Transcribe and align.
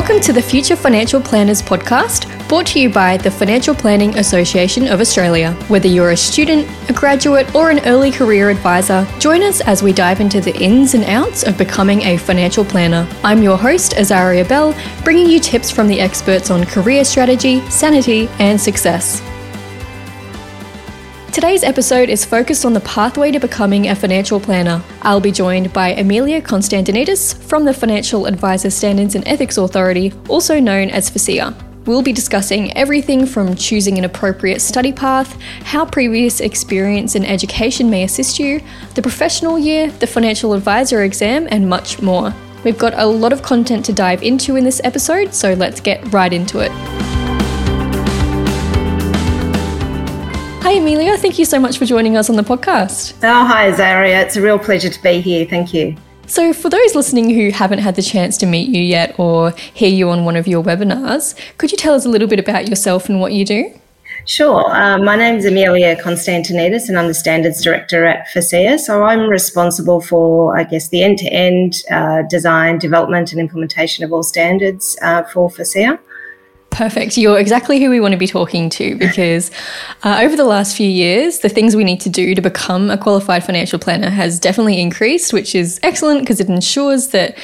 Welcome 0.00 0.20
to 0.20 0.32
the 0.32 0.40
Future 0.40 0.76
Financial 0.76 1.20
Planners 1.20 1.60
podcast, 1.60 2.48
brought 2.48 2.68
to 2.68 2.80
you 2.80 2.88
by 2.88 3.18
the 3.18 3.30
Financial 3.30 3.74
Planning 3.74 4.16
Association 4.16 4.88
of 4.88 4.98
Australia. 4.98 5.52
Whether 5.68 5.88
you're 5.88 6.12
a 6.12 6.16
student, 6.16 6.66
a 6.88 6.94
graduate, 6.94 7.54
or 7.54 7.68
an 7.68 7.80
early 7.80 8.10
career 8.10 8.48
advisor, 8.48 9.06
join 9.18 9.42
us 9.42 9.60
as 9.60 9.82
we 9.82 9.92
dive 9.92 10.22
into 10.22 10.40
the 10.40 10.56
ins 10.58 10.94
and 10.94 11.04
outs 11.04 11.42
of 11.42 11.58
becoming 11.58 12.00
a 12.00 12.16
financial 12.16 12.64
planner. 12.64 13.06
I'm 13.22 13.42
your 13.42 13.58
host, 13.58 13.92
Azaria 13.92 14.48
Bell, 14.48 14.74
bringing 15.04 15.28
you 15.28 15.38
tips 15.38 15.70
from 15.70 15.86
the 15.86 16.00
experts 16.00 16.50
on 16.50 16.64
career 16.64 17.04
strategy, 17.04 17.60
sanity, 17.68 18.26
and 18.38 18.58
success. 18.58 19.20
Today's 21.32 21.62
episode 21.62 22.08
is 22.08 22.24
focused 22.24 22.64
on 22.64 22.72
the 22.72 22.80
pathway 22.80 23.30
to 23.30 23.38
becoming 23.38 23.86
a 23.86 23.94
financial 23.94 24.40
planner. 24.40 24.82
I'll 25.02 25.20
be 25.20 25.30
joined 25.30 25.72
by 25.72 25.90
Amelia 25.90 26.42
Konstantinidis 26.42 27.40
from 27.44 27.64
the 27.64 27.72
Financial 27.72 28.26
Advisor 28.26 28.68
Standards 28.68 29.14
and 29.14 29.26
Ethics 29.28 29.56
Authority, 29.56 30.12
also 30.28 30.58
known 30.58 30.90
as 30.90 31.08
FASEA. 31.08 31.54
We'll 31.86 32.02
be 32.02 32.12
discussing 32.12 32.76
everything 32.76 33.26
from 33.26 33.54
choosing 33.54 33.96
an 33.96 34.04
appropriate 34.04 34.60
study 34.60 34.92
path, 34.92 35.40
how 35.62 35.86
previous 35.86 36.40
experience 36.40 37.14
and 37.14 37.24
education 37.24 37.88
may 37.90 38.02
assist 38.02 38.40
you, 38.40 38.60
the 38.96 39.02
professional 39.02 39.56
year, 39.56 39.88
the 39.88 40.08
financial 40.08 40.52
advisor 40.52 41.04
exam, 41.04 41.46
and 41.52 41.68
much 41.68 42.02
more. 42.02 42.34
We've 42.64 42.78
got 42.78 42.94
a 42.94 43.06
lot 43.06 43.32
of 43.32 43.42
content 43.42 43.84
to 43.86 43.92
dive 43.92 44.24
into 44.24 44.56
in 44.56 44.64
this 44.64 44.80
episode, 44.82 45.32
so 45.32 45.54
let's 45.54 45.80
get 45.80 46.12
right 46.12 46.32
into 46.32 46.58
it. 46.58 47.09
Hi, 50.70 50.76
Amelia. 50.76 51.16
Thank 51.16 51.36
you 51.40 51.44
so 51.44 51.58
much 51.58 51.78
for 51.78 51.84
joining 51.84 52.16
us 52.16 52.30
on 52.30 52.36
the 52.36 52.44
podcast. 52.44 53.14
Oh, 53.24 53.44
hi, 53.44 53.72
Zaria. 53.72 54.20
It's 54.20 54.36
a 54.36 54.40
real 54.40 54.56
pleasure 54.56 54.88
to 54.88 55.02
be 55.02 55.20
here. 55.20 55.44
Thank 55.44 55.74
you. 55.74 55.96
So, 56.28 56.52
for 56.52 56.70
those 56.70 56.94
listening 56.94 57.30
who 57.30 57.50
haven't 57.50 57.80
had 57.80 57.96
the 57.96 58.02
chance 58.02 58.36
to 58.36 58.46
meet 58.46 58.68
you 58.68 58.80
yet 58.80 59.18
or 59.18 59.50
hear 59.50 59.88
you 59.88 60.10
on 60.10 60.24
one 60.24 60.36
of 60.36 60.46
your 60.46 60.62
webinars, 60.62 61.34
could 61.58 61.72
you 61.72 61.76
tell 61.76 61.92
us 61.92 62.06
a 62.06 62.08
little 62.08 62.28
bit 62.28 62.38
about 62.38 62.68
yourself 62.68 63.08
and 63.08 63.20
what 63.20 63.32
you 63.32 63.44
do? 63.44 63.74
Sure. 64.26 64.64
Uh, 64.72 64.98
my 64.98 65.16
name 65.16 65.38
is 65.38 65.44
Amelia 65.44 65.96
Konstantinidis, 65.96 66.88
and 66.88 66.96
I'm 66.96 67.08
the 67.08 67.14
Standards 67.14 67.64
Director 67.64 68.04
at 68.04 68.28
FASEA. 68.28 68.78
So 68.78 69.02
I'm 69.02 69.28
responsible 69.28 70.00
for, 70.00 70.56
I 70.56 70.62
guess, 70.62 70.90
the 70.90 71.02
end 71.02 71.18
to 71.18 71.26
end 71.32 71.82
design, 72.30 72.78
development, 72.78 73.32
and 73.32 73.40
implementation 73.40 74.04
of 74.04 74.12
all 74.12 74.22
standards 74.22 74.96
uh, 75.02 75.24
for 75.24 75.50
FASEA. 75.50 75.98
Perfect. 76.70 77.16
You're 77.16 77.38
exactly 77.38 77.80
who 77.80 77.90
we 77.90 78.00
want 78.00 78.12
to 78.12 78.18
be 78.18 78.28
talking 78.28 78.70
to 78.70 78.96
because 78.96 79.50
uh, 80.04 80.20
over 80.22 80.36
the 80.36 80.44
last 80.44 80.76
few 80.76 80.88
years, 80.88 81.40
the 81.40 81.48
things 81.48 81.74
we 81.74 81.84
need 81.84 82.00
to 82.00 82.08
do 82.08 82.34
to 82.34 82.40
become 82.40 82.90
a 82.90 82.96
qualified 82.96 83.44
financial 83.44 83.78
planner 83.78 84.08
has 84.08 84.38
definitely 84.38 84.80
increased, 84.80 85.32
which 85.32 85.54
is 85.54 85.80
excellent 85.82 86.20
because 86.20 86.40
it 86.40 86.48
ensures 86.48 87.08
that 87.08 87.36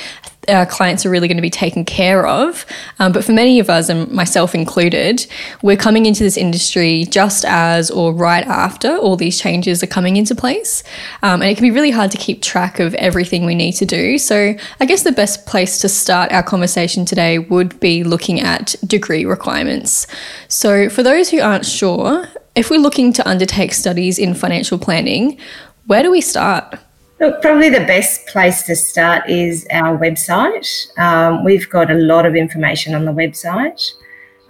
our 0.49 0.67
clients 0.67 1.05
are 1.05 1.11
really 1.11 1.29
going 1.29 1.37
to 1.37 1.43
be 1.43 1.51
taken 1.51 1.85
care 1.85 2.27
of. 2.27 2.67
Um, 2.99 3.13
but 3.13 3.25
for 3.25 3.33
many 3.33 3.59
of 3.61 3.69
us, 3.71 3.89
and 3.89 4.11
myself 4.11 4.55
included, 4.55 5.27
we're 5.63 5.77
coming 5.77 6.07
into 6.07 6.23
this 6.23 6.37
industry 6.37 7.05
just 7.09 7.45
as 7.45 7.91
or 7.91 8.13
right 8.13 8.47
after 8.47 8.97
all 8.97 9.17
these 9.17 9.41
changes 9.41 9.83
are 9.83 9.87
coming 9.87 10.17
into 10.17 10.35
place. 10.35 10.83
Um, 11.23 11.43
and 11.43 11.51
it 11.51 11.57
can 11.57 11.63
be 11.63 11.71
really 11.71 11.91
hard 11.91 12.11
to 12.13 12.19
keep 12.19 12.43
track 12.43 12.81
of 12.81 12.95
everything 12.95 13.45
we 13.45 13.55
need 13.55 13.73
to 13.73 13.87
do. 13.87 14.19
So 14.19 14.55
I 14.81 14.85
guess 14.87 15.03
the 15.03 15.13
best 15.13 15.47
place 15.47 15.79
to 15.81 15.89
start 15.89 16.33
our 16.33 16.43
conversation 16.43 17.05
today 17.05 17.39
would 17.39 17.79
be 17.81 18.05
looking 18.05 18.41
at 18.41 18.75
degree 18.87 19.25
requirements. 19.25 20.07
So 20.49 20.89
for 20.89 21.03
those 21.03 21.31
who 21.31 21.41
aren't 21.41 21.67
sure, 21.67 22.29
if 22.55 22.71
we're 22.71 22.81
looking 22.81 23.13
to 23.15 23.29
undertake 23.29 23.75
studies 23.75 24.19
in 24.19 24.35
financial 24.35 24.79
planning, 24.79 25.39
where 25.87 26.03
do 26.03 26.11
we 26.11 26.21
start? 26.21 26.79
Look, 27.19 27.41
probably 27.41 27.71
the 27.71 27.81
best 27.87 28.27
place 28.27 28.63
to 28.65 28.77
start 28.77 29.29
is 29.29 29.67
our 29.71 29.97
website. 29.97 30.67
Um, 30.99 31.45
we've 31.45 31.69
got 31.71 31.91
a 31.91 31.95
lot 31.95 32.27
of 32.27 32.37
information 32.37 32.95
on 32.95 33.07
the 33.07 33.13
website. 33.13 33.95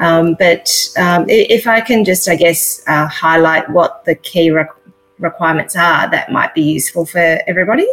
Um, 0.00 0.34
but 0.36 0.68
um, 0.98 1.26
if 1.28 1.68
I 1.68 1.80
can 1.80 2.04
just, 2.04 2.28
I 2.28 2.34
guess, 2.34 2.82
uh, 2.88 3.06
highlight 3.06 3.70
what 3.70 4.04
the 4.04 4.16
key 4.16 4.50
re- 4.50 4.66
requirements 5.20 5.76
are, 5.76 6.10
that 6.10 6.32
might 6.32 6.54
be 6.54 6.62
useful 6.62 7.06
for 7.06 7.38
everybody. 7.46 7.86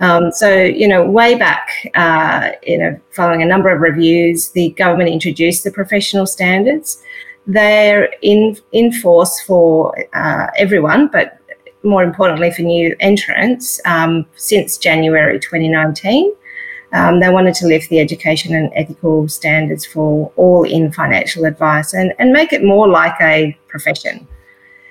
Um, 0.00 0.30
so, 0.30 0.62
you 0.62 0.88
know, 0.88 1.08
way 1.08 1.34
back, 1.34 1.70
uh, 1.94 2.50
you 2.64 2.76
know, 2.76 3.00
following 3.12 3.42
a 3.42 3.46
number 3.46 3.70
of 3.70 3.80
reviews, 3.80 4.50
the 4.50 4.70
government 4.70 5.08
introduced 5.08 5.64
the 5.64 5.70
professional 5.70 6.26
standards. 6.26 7.02
They're 7.46 8.12
in 8.20 8.56
in 8.72 8.92
force 8.92 9.40
for 9.40 9.96
uh, 10.14 10.48
everyone, 10.56 11.08
but 11.08 11.38
more 11.82 12.02
importantly 12.02 12.50
for 12.50 12.62
new 12.62 12.94
entrants, 13.00 13.80
um, 13.84 14.26
since 14.36 14.78
January 14.78 15.38
2019. 15.38 16.32
Um, 16.92 17.20
they 17.20 17.30
wanted 17.30 17.54
to 17.54 17.66
lift 17.66 17.88
the 17.88 18.00
education 18.00 18.54
and 18.54 18.70
ethical 18.74 19.26
standards 19.28 19.86
for 19.86 20.30
all 20.36 20.64
in 20.64 20.92
financial 20.92 21.46
advice 21.46 21.94
and, 21.94 22.12
and 22.18 22.32
make 22.32 22.52
it 22.52 22.62
more 22.62 22.86
like 22.86 23.14
a 23.20 23.56
profession. 23.68 24.26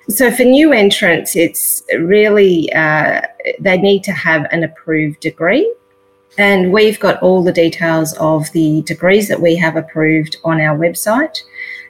So, 0.09 0.31
for 0.31 0.43
new 0.43 0.73
entrants, 0.73 1.35
it's 1.35 1.83
really 1.99 2.71
uh, 2.73 3.21
they 3.59 3.77
need 3.77 4.03
to 4.05 4.11
have 4.11 4.47
an 4.51 4.63
approved 4.63 5.19
degree. 5.19 5.71
And 6.37 6.73
we've 6.73 6.99
got 6.99 7.21
all 7.21 7.43
the 7.43 7.51
details 7.51 8.13
of 8.17 8.51
the 8.51 8.81
degrees 8.83 9.27
that 9.27 9.41
we 9.41 9.55
have 9.57 9.75
approved 9.75 10.37
on 10.43 10.59
our 10.59 10.77
website. 10.77 11.41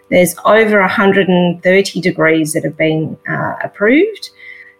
There's 0.09 0.35
over 0.43 0.81
130 0.81 2.01
degrees 2.01 2.51
that 2.53 2.65
have 2.65 2.75
been 2.75 3.17
uh, 3.29 3.55
approved 3.63 4.31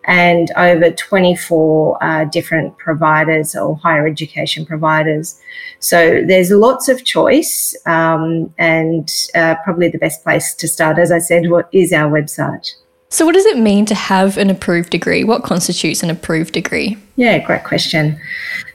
and 0.06 0.52
over 0.58 0.92
24 0.92 2.04
uh, 2.04 2.26
different 2.26 2.78
providers 2.78 3.56
or 3.56 3.78
higher 3.78 4.08
education 4.08 4.66
providers. 4.66 5.40
So 5.80 6.24
there's 6.26 6.52
lots 6.52 6.90
of 6.90 7.06
choice, 7.06 7.76
um, 7.86 8.54
and 8.58 9.10
uh, 9.36 9.56
probably 9.64 9.90
the 9.90 10.00
best 10.00 10.24
place 10.24 10.54
to 10.56 10.68
start, 10.68 10.98
as 10.98 11.12
I 11.12 11.20
said, 11.20 11.46
is 11.72 11.94
our 11.94 12.12
website. 12.12 12.76
So, 13.14 13.26
what 13.26 13.34
does 13.34 13.46
it 13.46 13.58
mean 13.58 13.86
to 13.88 13.94
have 13.94 14.38
an 14.38 14.50
approved 14.50 14.90
degree? 14.90 15.26
What 15.26 15.44
constitutes 15.44 16.02
an 16.02 16.10
approved 16.10 16.54
degree? 16.54 16.98
Yeah, 17.18 17.40
great 17.40 17.66
question. 17.66 18.18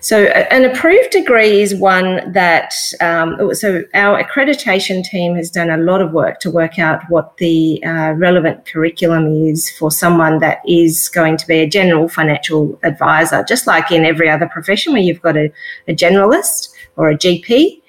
So, 0.01 0.25
an 0.25 0.63
approved 0.67 1.11
degree 1.11 1.63
is 1.63 1.75
one 1.75 2.33
that, 2.33 2.75
um, 3.01 3.55
so 3.55 3.83
our 3.95 4.23
accreditation 4.23 5.03
team 5.03 5.37
has 5.37 5.51
done 5.51 5.71
a 5.71 5.79
lot 5.79 6.03
of 6.03 6.13
work 6.13 6.39
to 6.41 6.51
work 6.51 6.79
out 6.79 7.01
what 7.09 7.39
the 7.39 7.83
uh, 7.83 8.13
relevant 8.13 8.67
curriculum 8.67 9.27
is 9.47 9.71
for 9.71 9.91
someone 9.91 10.39
that 10.41 10.61
is 10.69 11.09
going 11.09 11.39
to 11.39 11.47
be 11.47 11.61
a 11.61 11.67
general 11.67 12.07
financial 12.07 12.79
advisor, 12.83 13.43
just 13.43 13.67
like 13.67 13.91
in 13.91 14.05
every 14.05 14.29
other 14.29 14.47
profession 14.49 14.93
where 14.93 15.01
you've 15.01 15.23
got 15.23 15.39
a, 15.39 15.51
a 15.89 15.95
generalist 15.95 16.75
or 16.97 17.09
a 17.09 17.17
GP. 17.17 17.81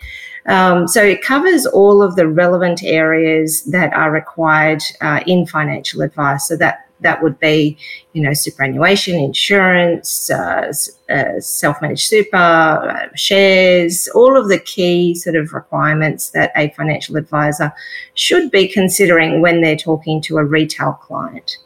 Um, 0.47 0.87
so 0.87 1.03
it 1.03 1.21
covers 1.21 1.65
all 1.65 2.01
of 2.01 2.15
the 2.15 2.27
relevant 2.27 2.83
areas 2.83 3.63
that 3.65 3.93
are 3.93 4.11
required 4.11 4.81
uh, 5.01 5.19
in 5.27 5.45
financial 5.45 6.01
advice. 6.01 6.47
So 6.47 6.55
that 6.57 6.87
that 7.01 7.21
would 7.21 7.39
be, 7.39 7.77
you 8.13 8.21
know, 8.21 8.33
superannuation, 8.33 9.15
insurance, 9.15 10.29
uh, 10.31 10.73
uh, 11.09 11.39
self-managed 11.39 12.07
super, 12.07 12.37
uh, 12.37 13.07
shares, 13.15 14.07
all 14.15 14.35
of 14.35 14.49
the 14.49 14.59
key 14.59 15.13
sort 15.13 15.35
of 15.35 15.53
requirements 15.53 16.31
that 16.31 16.51
a 16.55 16.69
financial 16.69 17.15
advisor 17.15 17.71
should 18.15 18.49
be 18.49 18.67
considering 18.67 19.41
when 19.41 19.61
they're 19.61 19.75
talking 19.75 20.21
to 20.21 20.37
a 20.37 20.43
retail 20.43 20.93
client. 20.93 21.57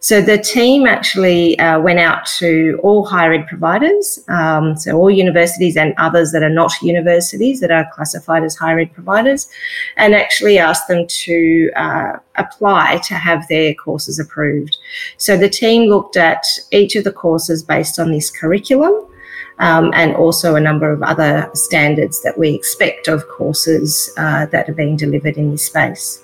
So 0.00 0.20
the 0.20 0.38
team 0.38 0.86
actually 0.86 1.58
uh, 1.58 1.80
went 1.80 1.98
out 1.98 2.24
to 2.38 2.78
all 2.84 3.04
higher 3.04 3.32
ed 3.32 3.48
providers, 3.48 4.20
um, 4.28 4.76
so 4.76 4.96
all 4.96 5.10
universities 5.10 5.76
and 5.76 5.92
others 5.98 6.30
that 6.32 6.44
are 6.44 6.50
not 6.50 6.72
universities 6.82 7.58
that 7.60 7.72
are 7.72 7.88
classified 7.92 8.44
as 8.44 8.54
higher 8.54 8.78
ed 8.78 8.94
providers, 8.94 9.48
and 9.96 10.14
actually 10.14 10.56
asked 10.56 10.86
them 10.86 11.04
to 11.08 11.70
uh, 11.74 12.12
apply 12.36 13.00
to 13.08 13.14
have 13.14 13.46
their 13.48 13.74
courses 13.74 14.20
approved. 14.20 14.76
So 15.16 15.36
the 15.36 15.48
team 15.48 15.88
looked 15.88 16.16
at 16.16 16.44
each 16.70 16.94
of 16.94 17.02
the 17.02 17.12
courses 17.12 17.64
based 17.64 17.98
on 17.98 18.12
this 18.12 18.30
curriculum. 18.30 19.04
Um, 19.60 19.90
and 19.92 20.14
also 20.14 20.54
a 20.54 20.60
number 20.60 20.92
of 20.92 21.02
other 21.02 21.50
standards 21.54 22.22
that 22.22 22.38
we 22.38 22.50
expect 22.50 23.08
of 23.08 23.26
courses 23.26 24.08
uh, 24.16 24.46
that 24.46 24.68
are 24.68 24.72
being 24.72 24.96
delivered 24.96 25.36
in 25.36 25.50
this 25.50 25.66
space. 25.66 26.22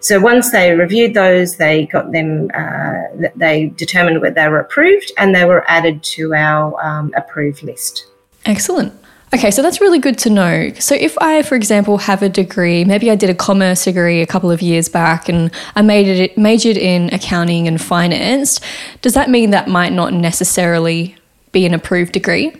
So 0.00 0.20
once 0.20 0.52
they 0.52 0.72
reviewed 0.74 1.14
those, 1.14 1.56
they 1.56 1.86
got 1.86 2.12
them, 2.12 2.50
uh, 2.54 3.28
they 3.34 3.68
determined 3.76 4.20
whether 4.20 4.34
they 4.34 4.48
were 4.48 4.60
approved 4.60 5.10
and 5.18 5.34
they 5.34 5.44
were 5.44 5.68
added 5.68 6.02
to 6.04 6.34
our 6.34 6.80
um, 6.84 7.12
approved 7.16 7.62
list. 7.62 8.06
Excellent. 8.44 8.92
Okay, 9.34 9.50
so 9.50 9.60
that's 9.60 9.80
really 9.80 9.98
good 9.98 10.18
to 10.18 10.30
know. 10.30 10.72
So, 10.78 10.94
if 10.94 11.18
I, 11.18 11.42
for 11.42 11.56
example, 11.56 11.98
have 11.98 12.22
a 12.22 12.28
degree, 12.28 12.84
maybe 12.84 13.10
I 13.10 13.16
did 13.16 13.28
a 13.28 13.34
commerce 13.34 13.84
degree 13.84 14.22
a 14.22 14.26
couple 14.26 14.52
of 14.52 14.62
years 14.62 14.88
back 14.88 15.28
and 15.28 15.50
I 15.74 15.82
it, 15.82 16.38
majored 16.38 16.76
in 16.76 17.12
accounting 17.12 17.66
and 17.66 17.80
finance, 17.80 18.60
does 19.02 19.14
that 19.14 19.28
mean 19.28 19.50
that 19.50 19.68
might 19.68 19.92
not 19.92 20.12
necessarily 20.12 21.16
be 21.50 21.66
an 21.66 21.74
approved 21.74 22.12
degree? 22.12 22.52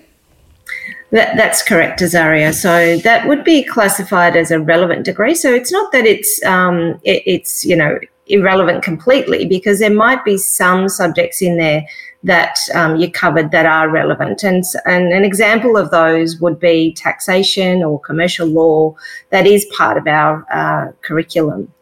That, 1.10 1.36
that's 1.36 1.62
correct, 1.62 2.00
Azaria. 2.00 2.52
So 2.52 2.98
that 2.98 3.28
would 3.28 3.44
be 3.44 3.62
classified 3.62 4.36
as 4.36 4.50
a 4.50 4.60
relevant 4.60 5.04
degree. 5.04 5.34
So 5.34 5.54
it's 5.54 5.70
not 5.70 5.92
that 5.92 6.04
it's 6.04 6.42
um, 6.44 7.00
it, 7.04 7.22
it's 7.26 7.64
you 7.64 7.76
know 7.76 7.98
irrelevant 8.26 8.82
completely 8.82 9.46
because 9.46 9.78
there 9.78 9.94
might 9.94 10.24
be 10.24 10.36
some 10.36 10.88
subjects 10.88 11.40
in 11.40 11.56
there 11.58 11.86
that 12.24 12.58
um, 12.74 12.96
you 12.96 13.10
covered 13.10 13.52
that 13.52 13.66
are 13.66 13.88
relevant. 13.88 14.42
And, 14.42 14.64
and 14.84 15.12
an 15.12 15.24
example 15.24 15.76
of 15.76 15.90
those 15.90 16.40
would 16.40 16.58
be 16.58 16.92
taxation 16.94 17.84
or 17.84 18.00
commercial 18.00 18.48
law 18.48 18.96
that 19.30 19.46
is 19.46 19.64
part 19.76 19.96
of 19.96 20.08
our 20.08 20.44
uh, 20.52 20.92
curriculum. 21.02 21.72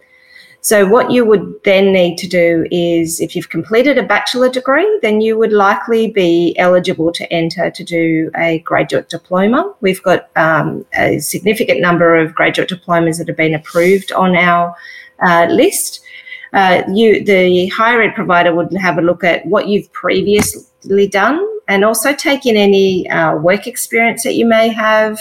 So, 0.64 0.86
what 0.86 1.10
you 1.10 1.26
would 1.26 1.62
then 1.64 1.92
need 1.92 2.16
to 2.16 2.26
do 2.26 2.66
is 2.70 3.20
if 3.20 3.36
you've 3.36 3.50
completed 3.50 3.98
a 3.98 4.02
bachelor 4.02 4.48
degree, 4.48 4.98
then 5.02 5.20
you 5.20 5.36
would 5.36 5.52
likely 5.52 6.10
be 6.10 6.56
eligible 6.56 7.12
to 7.12 7.30
enter 7.30 7.70
to 7.70 7.84
do 7.84 8.30
a 8.34 8.60
graduate 8.60 9.10
diploma. 9.10 9.74
We've 9.82 10.02
got 10.02 10.30
um, 10.36 10.86
a 10.94 11.18
significant 11.18 11.82
number 11.82 12.16
of 12.16 12.34
graduate 12.34 12.70
diplomas 12.70 13.18
that 13.18 13.28
have 13.28 13.36
been 13.36 13.54
approved 13.54 14.10
on 14.12 14.34
our 14.36 14.74
uh, 15.22 15.48
list. 15.50 16.02
Uh, 16.54 16.82
you, 16.90 17.22
the 17.22 17.66
higher 17.66 18.00
ed 18.00 18.14
provider 18.14 18.54
would 18.54 18.72
have 18.72 18.96
a 18.96 19.02
look 19.02 19.22
at 19.22 19.44
what 19.44 19.68
you've 19.68 19.92
previously 19.92 21.06
done 21.06 21.46
and 21.68 21.84
also 21.84 22.14
take 22.14 22.46
in 22.46 22.56
any 22.56 23.06
uh, 23.10 23.36
work 23.36 23.66
experience 23.66 24.22
that 24.22 24.32
you 24.32 24.46
may 24.46 24.68
have 24.68 25.18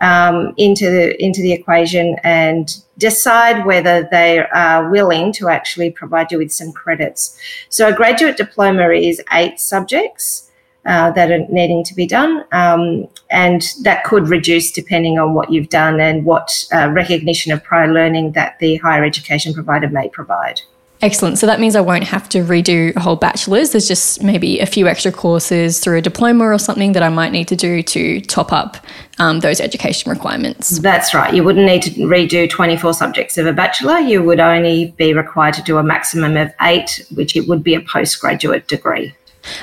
um, 0.00 0.54
into 0.56 0.90
the 0.90 1.22
into 1.22 1.40
the 1.40 1.52
equation 1.52 2.16
and 2.22 2.82
decide 2.98 3.64
whether 3.66 4.08
they 4.10 4.38
are 4.38 4.90
willing 4.90 5.32
to 5.32 5.48
actually 5.48 5.90
provide 5.90 6.30
you 6.32 6.38
with 6.38 6.52
some 6.52 6.72
credits. 6.72 7.38
So 7.68 7.88
a 7.88 7.92
graduate 7.92 8.36
diploma 8.36 8.90
is 8.90 9.22
eight 9.32 9.60
subjects. 9.60 10.42
Uh, 10.84 11.10
that 11.10 11.32
are 11.32 11.44
needing 11.48 11.82
to 11.82 11.92
be 11.96 12.06
done, 12.06 12.44
um, 12.52 13.08
and 13.28 13.74
that 13.82 14.04
could 14.04 14.28
reduce 14.28 14.70
depending 14.70 15.18
on 15.18 15.34
what 15.34 15.50
you've 15.50 15.68
done 15.68 15.98
and 15.98 16.24
what 16.24 16.64
uh, 16.72 16.88
recognition 16.92 17.50
of 17.50 17.60
prior 17.64 17.92
learning 17.92 18.30
that 18.30 18.56
the 18.60 18.76
higher 18.76 19.04
education 19.04 19.52
provider 19.52 19.88
may 19.88 20.08
provide. 20.08 20.60
Excellent. 21.02 21.38
So 21.38 21.46
that 21.46 21.60
means 21.60 21.76
I 21.76 21.80
won't 21.80 22.04
have 22.04 22.28
to 22.30 22.38
redo 22.38 22.94
a 22.96 23.00
whole 23.00 23.16
bachelor's. 23.16 23.70
There's 23.70 23.86
just 23.86 24.22
maybe 24.22 24.60
a 24.60 24.66
few 24.66 24.88
extra 24.88 25.12
courses 25.12 25.78
through 25.78 25.98
a 25.98 26.02
diploma 26.02 26.44
or 26.44 26.58
something 26.58 26.92
that 26.92 27.02
I 27.02 27.10
might 27.10 27.32
need 27.32 27.48
to 27.48 27.56
do 27.56 27.82
to 27.82 28.20
top 28.22 28.52
up 28.52 28.78
um, 29.18 29.40
those 29.40 29.60
education 29.60 30.10
requirements. 30.10 30.78
That's 30.78 31.12
right. 31.12 31.34
You 31.34 31.44
wouldn't 31.44 31.66
need 31.66 31.82
to 31.82 31.90
redo 31.90 32.48
24 32.48 32.94
subjects 32.94 33.36
of 33.36 33.46
a 33.46 33.52
bachelor. 33.52 33.98
You 33.98 34.22
would 34.22 34.40
only 34.40 34.94
be 34.96 35.12
required 35.12 35.54
to 35.54 35.62
do 35.62 35.76
a 35.76 35.82
maximum 35.82 36.36
of 36.36 36.50
eight, 36.62 37.06
which 37.14 37.36
it 37.36 37.46
would 37.46 37.62
be 37.62 37.74
a 37.74 37.80
postgraduate 37.80 38.66
degree. 38.66 39.14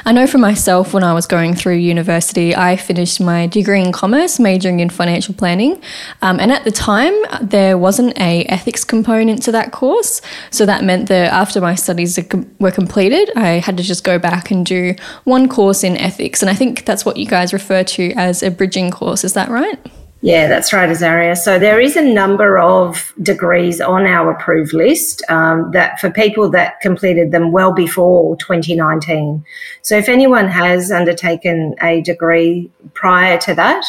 I 0.05 0.11
know 0.11 0.27
for 0.27 0.37
myself, 0.37 0.93
when 0.93 1.03
I 1.03 1.13
was 1.13 1.25
going 1.25 1.55
through 1.55 1.75
university, 1.75 2.55
I 2.55 2.75
finished 2.75 3.19
my 3.19 3.47
degree 3.47 3.81
in 3.81 3.91
commerce, 3.91 4.39
majoring 4.39 4.79
in 4.79 4.89
financial 4.89 5.33
planning. 5.33 5.81
Um, 6.21 6.39
and 6.39 6.51
at 6.51 6.63
the 6.63 6.71
time, 6.71 7.13
there 7.41 7.77
wasn't 7.77 8.17
a 8.19 8.43
ethics 8.45 8.83
component 8.83 9.41
to 9.43 9.51
that 9.51 9.71
course. 9.71 10.21
So 10.51 10.65
that 10.65 10.83
meant 10.83 11.09
that 11.09 11.31
after 11.31 11.61
my 11.61 11.75
studies 11.75 12.19
were 12.59 12.71
completed, 12.71 13.31
I 13.35 13.59
had 13.59 13.77
to 13.77 13.83
just 13.83 14.03
go 14.03 14.19
back 14.19 14.51
and 14.51 14.65
do 14.65 14.95
one 15.23 15.49
course 15.49 15.83
in 15.83 15.97
ethics. 15.97 16.41
And 16.41 16.49
I 16.49 16.55
think 16.55 16.85
that's 16.85 17.05
what 17.05 17.17
you 17.17 17.25
guys 17.25 17.53
refer 17.53 17.83
to 17.83 18.11
as 18.13 18.43
a 18.43 18.51
bridging 18.51 18.91
course. 18.91 19.23
Is 19.23 19.33
that 19.33 19.49
right? 19.49 19.79
Yeah, 20.23 20.47
that's 20.47 20.71
right, 20.71 20.89
Azaria. 20.89 21.35
So 21.35 21.59
there 21.59 21.81
is 21.81 21.97
a 21.97 22.01
number 22.01 22.57
of 22.57 23.13
degrees 23.21 23.81
on 23.81 24.05
our 24.05 24.31
approved 24.31 24.71
list 24.73 25.21
um, 25.29 25.71
that 25.71 25.99
for 25.99 26.09
people 26.09 26.49
that 26.51 26.79
completed 26.79 27.33
them 27.33 27.51
well 27.51 27.73
before 27.73 28.37
2019. 28.37 29.43
So 29.81 29.97
if 29.97 30.07
anyone 30.07 30.47
has 30.47 30.93
undertaken 30.93 31.75
a 31.81 31.99
degree 32.03 32.71
prior 32.93 33.37
to 33.39 33.53
that, 33.55 33.83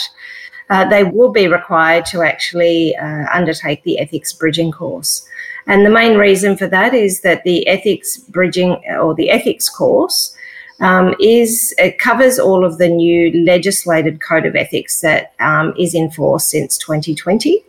uh, 0.71 0.89
they 0.89 1.05
will 1.05 1.31
be 1.31 1.47
required 1.47 2.05
to 2.07 2.23
actually 2.23 2.97
uh, 2.97 3.27
undertake 3.33 3.85
the 3.85 4.01
ethics 4.01 4.33
bridging 4.33 4.73
course. 4.73 5.25
And 5.69 5.87
the 5.87 5.91
main 5.91 6.19
reason 6.19 6.57
for 6.57 6.67
that 6.67 6.95
is 6.95 7.21
that 7.21 7.45
the 7.45 7.65
ethics 7.69 8.17
bridging 8.17 8.83
or 8.99 9.15
the 9.15 9.31
ethics 9.31 9.69
course 9.69 10.34
um, 10.81 11.15
is 11.21 11.75
it 11.79 11.99
covers 11.99 12.39
all 12.39 12.65
of 12.65 12.79
the 12.79 12.89
new 12.89 13.45
legislated 13.45 14.21
code 14.21 14.47
of 14.47 14.57
ethics 14.57 15.01
that 15.01 15.33
um, 15.41 15.75
is 15.79 15.95
in 15.95 16.11
force 16.11 16.51
since 16.51 16.77
2020. 16.79 17.65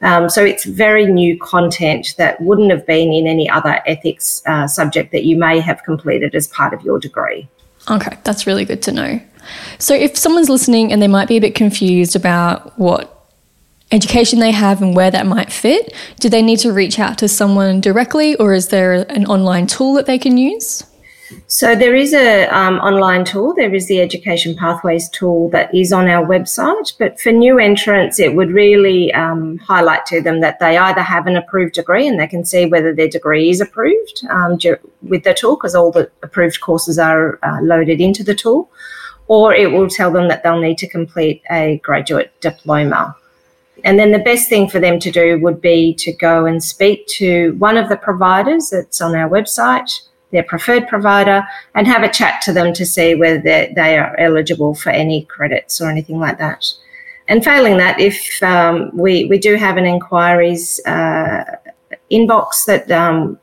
Um, 0.00 0.28
so 0.28 0.44
it's 0.44 0.64
very 0.64 1.06
new 1.06 1.38
content 1.38 2.14
that 2.18 2.40
wouldn't 2.40 2.70
have 2.70 2.86
been 2.86 3.12
in 3.12 3.26
any 3.26 3.50
other 3.50 3.80
ethics 3.86 4.42
uh, 4.46 4.66
subject 4.68 5.10
that 5.12 5.24
you 5.24 5.36
may 5.36 5.58
have 5.60 5.82
completed 5.82 6.34
as 6.34 6.46
part 6.48 6.72
of 6.72 6.82
your 6.82 7.00
degree. 7.00 7.48
Okay, 7.90 8.16
that's 8.22 8.46
really 8.46 8.64
good 8.64 8.82
to 8.82 8.92
know. 8.92 9.20
So 9.78 9.94
if 9.94 10.16
someone's 10.16 10.48
listening 10.48 10.92
and 10.92 11.00
they 11.00 11.08
might 11.08 11.26
be 11.26 11.36
a 11.36 11.40
bit 11.40 11.54
confused 11.54 12.14
about 12.14 12.78
what 12.78 13.14
education 13.90 14.40
they 14.40 14.50
have 14.50 14.82
and 14.82 14.94
where 14.94 15.10
that 15.10 15.26
might 15.26 15.50
fit, 15.50 15.94
do 16.20 16.28
they 16.28 16.42
need 16.42 16.58
to 16.60 16.72
reach 16.72 16.98
out 16.98 17.18
to 17.18 17.28
someone 17.28 17.80
directly 17.80 18.36
or 18.36 18.52
is 18.52 18.68
there 18.68 18.92
an 19.10 19.26
online 19.26 19.66
tool 19.66 19.94
that 19.94 20.06
they 20.06 20.18
can 20.18 20.36
use? 20.36 20.84
So 21.46 21.74
there 21.74 21.94
is 21.94 22.14
a 22.14 22.46
um, 22.46 22.78
online 22.78 23.24
tool. 23.24 23.54
There 23.54 23.74
is 23.74 23.86
the 23.86 24.00
Education 24.00 24.54
Pathways 24.54 25.08
tool 25.10 25.50
that 25.50 25.74
is 25.74 25.92
on 25.92 26.08
our 26.08 26.26
website. 26.26 26.94
But 26.98 27.20
for 27.20 27.32
new 27.32 27.58
entrants, 27.58 28.18
it 28.18 28.34
would 28.34 28.50
really 28.50 29.12
um, 29.12 29.58
highlight 29.58 30.06
to 30.06 30.22
them 30.22 30.40
that 30.40 30.58
they 30.58 30.76
either 30.76 31.02
have 31.02 31.26
an 31.26 31.36
approved 31.36 31.74
degree 31.74 32.06
and 32.06 32.18
they 32.18 32.26
can 32.26 32.44
see 32.44 32.66
whether 32.66 32.94
their 32.94 33.08
degree 33.08 33.50
is 33.50 33.60
approved 33.60 34.24
um, 34.30 34.58
with 35.02 35.24
the 35.24 35.34
tool 35.34 35.56
because 35.56 35.74
all 35.74 35.92
the 35.92 36.10
approved 36.22 36.60
courses 36.60 36.98
are 36.98 37.38
uh, 37.42 37.60
loaded 37.62 38.00
into 38.00 38.24
the 38.24 38.34
tool, 38.34 38.70
or 39.26 39.54
it 39.54 39.70
will 39.70 39.88
tell 39.88 40.10
them 40.10 40.28
that 40.28 40.42
they'll 40.42 40.60
need 40.60 40.78
to 40.78 40.88
complete 40.88 41.42
a 41.50 41.78
graduate 41.84 42.32
diploma. 42.40 43.14
And 43.84 43.98
then 43.98 44.10
the 44.10 44.18
best 44.18 44.48
thing 44.48 44.68
for 44.68 44.80
them 44.80 44.98
to 44.98 45.10
do 45.10 45.38
would 45.40 45.60
be 45.60 45.94
to 45.94 46.12
go 46.12 46.46
and 46.46 46.62
speak 46.64 47.06
to 47.18 47.52
one 47.58 47.76
of 47.76 47.88
the 47.88 47.96
providers 47.96 48.70
that's 48.70 49.00
on 49.00 49.14
our 49.14 49.28
website 49.28 50.07
their 50.30 50.42
preferred 50.42 50.86
provider 50.88 51.46
and 51.74 51.86
have 51.86 52.02
a 52.02 52.08
chat 52.08 52.42
to 52.42 52.52
them 52.52 52.72
to 52.74 52.84
see 52.84 53.14
whether 53.14 53.40
they 53.40 53.98
are 53.98 54.18
eligible 54.18 54.74
for 54.74 54.90
any 54.90 55.24
credits 55.24 55.80
or 55.80 55.90
anything 55.90 56.18
like 56.18 56.38
that. 56.38 56.66
And 57.28 57.44
failing 57.44 57.76
that, 57.76 58.00
if 58.00 58.42
um, 58.42 58.90
we, 58.94 59.26
we 59.26 59.38
do 59.38 59.56
have 59.56 59.76
an 59.76 59.84
inquiries 59.84 60.80
uh, 60.86 61.44
inbox 62.10 62.64
that 62.66 62.90
um, 62.90 63.38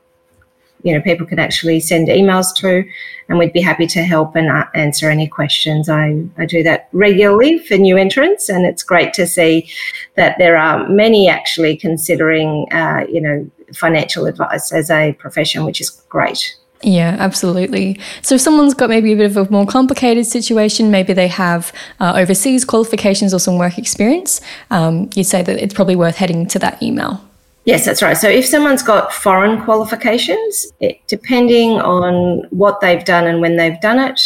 you 0.82 0.92
know 0.92 1.00
people 1.00 1.26
can 1.26 1.38
actually 1.38 1.80
send 1.80 2.08
emails 2.08 2.54
to, 2.56 2.84
and 3.28 3.38
we'd 3.38 3.52
be 3.52 3.60
happy 3.60 3.86
to 3.88 4.02
help 4.02 4.36
and 4.36 4.48
uh, 4.48 4.64
answer 4.74 5.10
any 5.10 5.26
questions. 5.26 5.88
I, 5.88 6.24
I 6.38 6.46
do 6.46 6.62
that 6.64 6.88
regularly 6.92 7.58
for 7.58 7.76
new 7.76 7.96
entrants, 7.96 8.48
and 8.48 8.66
it's 8.66 8.82
great 8.82 9.12
to 9.14 9.26
see 9.26 9.68
that 10.16 10.36
there 10.38 10.56
are 10.56 10.88
many 10.88 11.28
actually 11.28 11.76
considering 11.76 12.66
uh, 12.72 13.04
you 13.08 13.20
know 13.20 13.50
financial 13.72 14.26
advice 14.26 14.72
as 14.72 14.90
a 14.90 15.12
profession, 15.14 15.64
which 15.64 15.80
is 15.80 15.90
great. 15.90 16.56
Yeah, 16.86 17.16
absolutely. 17.18 17.98
So 18.22 18.36
if 18.36 18.40
someone's 18.40 18.72
got 18.72 18.88
maybe 18.88 19.12
a 19.12 19.16
bit 19.16 19.26
of 19.26 19.36
a 19.36 19.50
more 19.50 19.66
complicated 19.66 20.24
situation, 20.24 20.92
maybe 20.92 21.12
they 21.12 21.26
have 21.26 21.72
uh, 21.98 22.12
overseas 22.14 22.64
qualifications 22.64 23.34
or 23.34 23.40
some 23.40 23.58
work 23.58 23.76
experience, 23.76 24.40
um, 24.70 25.10
you'd 25.16 25.24
say 25.24 25.42
that 25.42 25.60
it's 25.60 25.74
probably 25.74 25.96
worth 25.96 26.14
heading 26.14 26.46
to 26.46 26.60
that 26.60 26.80
email. 26.80 27.20
Yes, 27.64 27.84
that's 27.84 28.02
right. 28.02 28.16
So 28.16 28.28
if 28.28 28.46
someone's 28.46 28.84
got 28.84 29.12
foreign 29.12 29.60
qualifications, 29.64 30.72
it, 30.78 31.00
depending 31.08 31.72
on 31.72 32.46
what 32.50 32.80
they've 32.80 33.04
done 33.04 33.26
and 33.26 33.40
when 33.40 33.56
they've 33.56 33.80
done 33.80 33.98
it, 33.98 34.20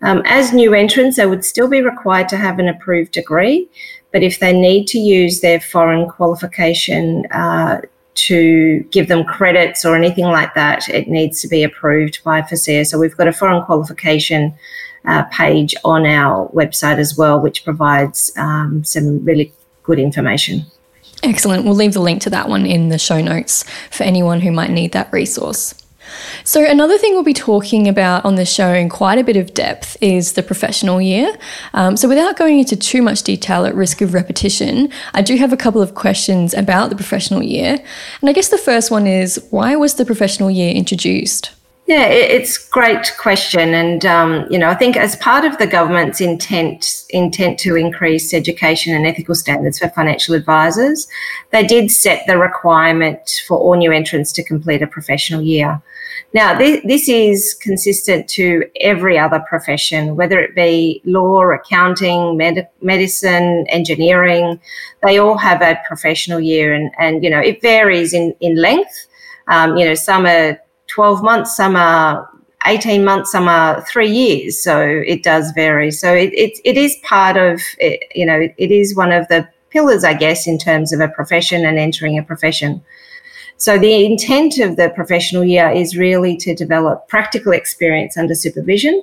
um, 0.00 0.22
as 0.24 0.54
new 0.54 0.72
entrants, 0.72 1.18
they 1.18 1.26
would 1.26 1.44
still 1.44 1.68
be 1.68 1.82
required 1.82 2.30
to 2.30 2.38
have 2.38 2.58
an 2.58 2.68
approved 2.68 3.12
degree. 3.12 3.68
But 4.12 4.22
if 4.22 4.40
they 4.40 4.58
need 4.58 4.86
to 4.88 4.98
use 4.98 5.42
their 5.42 5.60
foreign 5.60 6.08
qualification 6.08 7.26
uh, 7.32 7.82
to 8.26 8.80
give 8.90 9.08
them 9.08 9.24
credits 9.24 9.84
or 9.84 9.94
anything 9.96 10.24
like 10.24 10.54
that, 10.54 10.88
it 10.88 11.08
needs 11.08 11.40
to 11.42 11.48
be 11.48 11.62
approved 11.62 12.22
by 12.24 12.42
FASEA. 12.42 12.86
So 12.86 12.98
we've 12.98 13.16
got 13.16 13.28
a 13.28 13.32
foreign 13.32 13.62
qualification 13.64 14.54
uh, 15.04 15.24
page 15.24 15.74
on 15.84 16.04
our 16.06 16.48
website 16.50 16.98
as 16.98 17.16
well, 17.16 17.40
which 17.40 17.64
provides 17.64 18.32
um, 18.36 18.84
some 18.84 19.24
really 19.24 19.52
good 19.82 19.98
information. 19.98 20.66
Excellent. 21.22 21.64
We'll 21.64 21.74
leave 21.74 21.94
the 21.94 22.00
link 22.00 22.22
to 22.22 22.30
that 22.30 22.48
one 22.48 22.66
in 22.66 22.88
the 22.88 22.98
show 22.98 23.20
notes 23.20 23.64
for 23.90 24.04
anyone 24.04 24.40
who 24.40 24.52
might 24.52 24.70
need 24.70 24.92
that 24.92 25.12
resource. 25.12 25.74
So, 26.44 26.64
another 26.64 26.98
thing 26.98 27.14
we'll 27.14 27.22
be 27.22 27.34
talking 27.34 27.88
about 27.88 28.24
on 28.24 28.36
the 28.36 28.44
show 28.44 28.72
in 28.72 28.88
quite 28.88 29.18
a 29.18 29.24
bit 29.24 29.36
of 29.36 29.54
depth 29.54 29.96
is 30.00 30.32
the 30.32 30.42
professional 30.42 31.00
year. 31.00 31.36
Um, 31.74 31.96
so, 31.96 32.08
without 32.08 32.36
going 32.36 32.58
into 32.58 32.76
too 32.76 33.02
much 33.02 33.22
detail 33.22 33.64
at 33.64 33.74
risk 33.74 34.00
of 34.00 34.14
repetition, 34.14 34.90
I 35.14 35.22
do 35.22 35.36
have 35.36 35.52
a 35.52 35.56
couple 35.56 35.82
of 35.82 35.94
questions 35.94 36.54
about 36.54 36.90
the 36.90 36.96
professional 36.96 37.42
year. 37.42 37.82
And 38.20 38.30
I 38.30 38.32
guess 38.32 38.48
the 38.48 38.58
first 38.58 38.90
one 38.90 39.06
is 39.06 39.44
why 39.50 39.76
was 39.76 39.94
the 39.94 40.04
professional 40.04 40.50
year 40.50 40.72
introduced? 40.72 41.57
Yeah, 41.88 42.04
it's 42.04 42.58
great 42.58 43.14
question, 43.18 43.72
and 43.72 44.04
um, 44.04 44.46
you 44.50 44.58
know, 44.58 44.68
I 44.68 44.74
think 44.74 44.94
as 44.94 45.16
part 45.16 45.46
of 45.46 45.56
the 45.56 45.66
government's 45.66 46.20
intent 46.20 47.06
intent 47.08 47.58
to 47.60 47.76
increase 47.76 48.34
education 48.34 48.94
and 48.94 49.06
ethical 49.06 49.34
standards 49.34 49.78
for 49.78 49.88
financial 49.88 50.34
advisors, 50.34 51.08
they 51.50 51.66
did 51.66 51.90
set 51.90 52.26
the 52.26 52.36
requirement 52.36 53.42
for 53.48 53.56
all 53.56 53.74
new 53.74 53.90
entrants 53.90 54.32
to 54.32 54.44
complete 54.44 54.82
a 54.82 54.86
professional 54.86 55.40
year. 55.40 55.80
Now, 56.34 56.58
this, 56.58 56.82
this 56.84 57.08
is 57.08 57.54
consistent 57.54 58.28
to 58.36 58.64
every 58.82 59.18
other 59.18 59.42
profession, 59.48 60.14
whether 60.14 60.38
it 60.38 60.54
be 60.54 61.00
law, 61.06 61.40
accounting, 61.52 62.36
med- 62.36 62.68
medicine, 62.82 63.64
engineering. 63.70 64.60
They 65.02 65.16
all 65.18 65.38
have 65.38 65.62
a 65.62 65.80
professional 65.88 66.38
year, 66.40 66.74
and 66.74 66.90
and 66.98 67.24
you 67.24 67.30
know, 67.30 67.40
it 67.40 67.62
varies 67.62 68.12
in 68.12 68.34
in 68.40 68.56
length 68.56 69.06
Um, 69.48 69.78
you 69.78 69.86
know, 69.86 69.94
some 69.94 70.26
are 70.26 70.60
12 70.88 71.22
months, 71.22 71.56
some 71.56 71.76
are 71.76 72.28
18 72.66 73.04
months, 73.04 73.32
some 73.32 73.48
are 73.48 73.82
three 73.84 74.10
years. 74.10 74.62
So 74.62 74.80
it 74.80 75.22
does 75.22 75.52
vary. 75.52 75.90
So 75.90 76.12
it, 76.12 76.32
it, 76.34 76.58
it 76.64 76.76
is 76.76 76.96
part 77.02 77.36
of, 77.36 77.60
it, 77.78 78.02
you 78.14 78.26
know, 78.26 78.48
it 78.56 78.70
is 78.70 78.96
one 78.96 79.12
of 79.12 79.28
the 79.28 79.48
pillars, 79.70 80.04
I 80.04 80.14
guess, 80.14 80.46
in 80.46 80.58
terms 80.58 80.92
of 80.92 81.00
a 81.00 81.08
profession 81.08 81.64
and 81.64 81.78
entering 81.78 82.18
a 82.18 82.22
profession. 82.22 82.82
So 83.56 83.78
the 83.78 84.04
intent 84.04 84.58
of 84.58 84.76
the 84.76 84.90
professional 84.90 85.44
year 85.44 85.68
is 85.70 85.96
really 85.96 86.36
to 86.38 86.54
develop 86.54 87.08
practical 87.08 87.52
experience 87.52 88.16
under 88.16 88.34
supervision. 88.34 89.02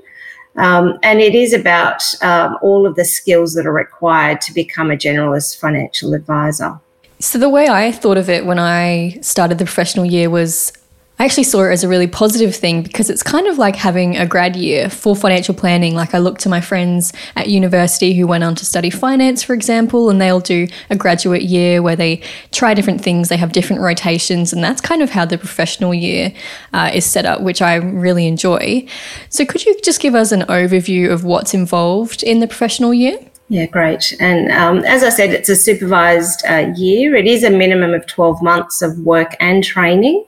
Um, 0.55 0.97
and 1.03 1.19
it 1.19 1.35
is 1.35 1.53
about 1.53 2.01
um, 2.21 2.57
all 2.61 2.87
of 2.87 2.95
the 2.95 3.03
skills 3.03 3.53
that 3.55 3.65
are 3.65 3.73
required 3.73 4.39
to 4.41 4.53
become 4.53 4.89
a 4.89 4.95
generalist 4.95 5.59
financial 5.59 6.13
advisor. 6.13 6.79
So, 7.19 7.37
the 7.37 7.49
way 7.49 7.67
I 7.67 7.91
thought 7.91 8.17
of 8.17 8.29
it 8.29 8.45
when 8.45 8.59
I 8.59 9.17
started 9.21 9.57
the 9.57 9.65
professional 9.65 10.05
year 10.05 10.29
was 10.29 10.71
I 11.17 11.23
actually 11.23 11.43
saw 11.43 11.63
it 11.63 11.71
as 11.71 11.83
a 11.83 11.87
really 11.87 12.07
positive 12.07 12.53
thing 12.53 12.83
because 12.83 13.09
it's 13.09 13.23
kind 13.23 13.47
of 13.47 13.57
like 13.57 13.77
having 13.77 14.17
a 14.17 14.25
grad 14.25 14.57
year 14.57 14.89
for 14.89 15.15
financial 15.15 15.55
planning. 15.55 15.95
Like 15.95 16.13
I 16.13 16.17
look 16.17 16.39
to 16.39 16.49
my 16.49 16.59
friends 16.59 17.13
at 17.37 17.47
university 17.47 18.13
who 18.13 18.27
went 18.27 18.43
on 18.43 18.53
to 18.55 18.65
study 18.65 18.89
finance, 18.89 19.41
for 19.41 19.53
example, 19.53 20.09
and 20.09 20.19
they'll 20.19 20.41
do 20.41 20.67
a 20.89 20.95
graduate 20.95 21.43
year 21.43 21.81
where 21.81 21.95
they 21.95 22.21
try 22.51 22.73
different 22.73 23.01
things, 23.01 23.29
they 23.29 23.37
have 23.37 23.53
different 23.53 23.81
rotations, 23.81 24.51
and 24.51 24.61
that's 24.61 24.81
kind 24.81 25.01
of 25.01 25.11
how 25.11 25.23
the 25.23 25.37
professional 25.37 25.93
year 25.93 26.33
uh, 26.73 26.91
is 26.93 27.05
set 27.05 27.25
up, 27.25 27.39
which 27.39 27.61
I 27.61 27.75
really 27.75 28.27
enjoy. 28.27 28.85
So, 29.29 29.45
could 29.45 29.65
you 29.65 29.79
just 29.81 30.01
give 30.01 30.15
us 30.15 30.33
an 30.33 30.41
overview 30.41 31.11
of 31.11 31.23
what's 31.23 31.53
involved 31.53 32.23
in 32.23 32.41
the 32.41 32.47
professional 32.47 32.93
year? 32.93 33.17
Yeah, 33.47 33.67
great. 33.67 34.15
And 34.19 34.51
um, 34.51 34.79
as 34.79 35.03
I 35.03 35.09
said, 35.09 35.29
it's 35.29 35.49
a 35.49 35.55
supervised 35.55 36.43
uh, 36.47 36.73
year. 36.75 37.15
It 37.15 37.27
is 37.27 37.43
a 37.43 37.51
minimum 37.51 37.93
of 37.93 38.07
12 38.07 38.41
months 38.41 38.81
of 38.81 38.97
work 38.99 39.35
and 39.39 39.63
training. 39.63 40.25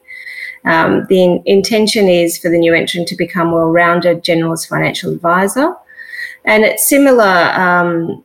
Um, 0.67 1.05
the 1.07 1.23
in- 1.23 1.43
intention 1.45 2.09
is 2.09 2.37
for 2.37 2.49
the 2.49 2.57
new 2.57 2.73
entrant 2.73 3.07
to 3.07 3.15
become 3.15 3.53
well-rounded 3.53 4.23
generalist 4.23 4.67
financial 4.67 5.13
advisor, 5.13 5.73
and 6.43 6.65
it's 6.65 6.89
similar, 6.89 7.51
um, 7.53 8.23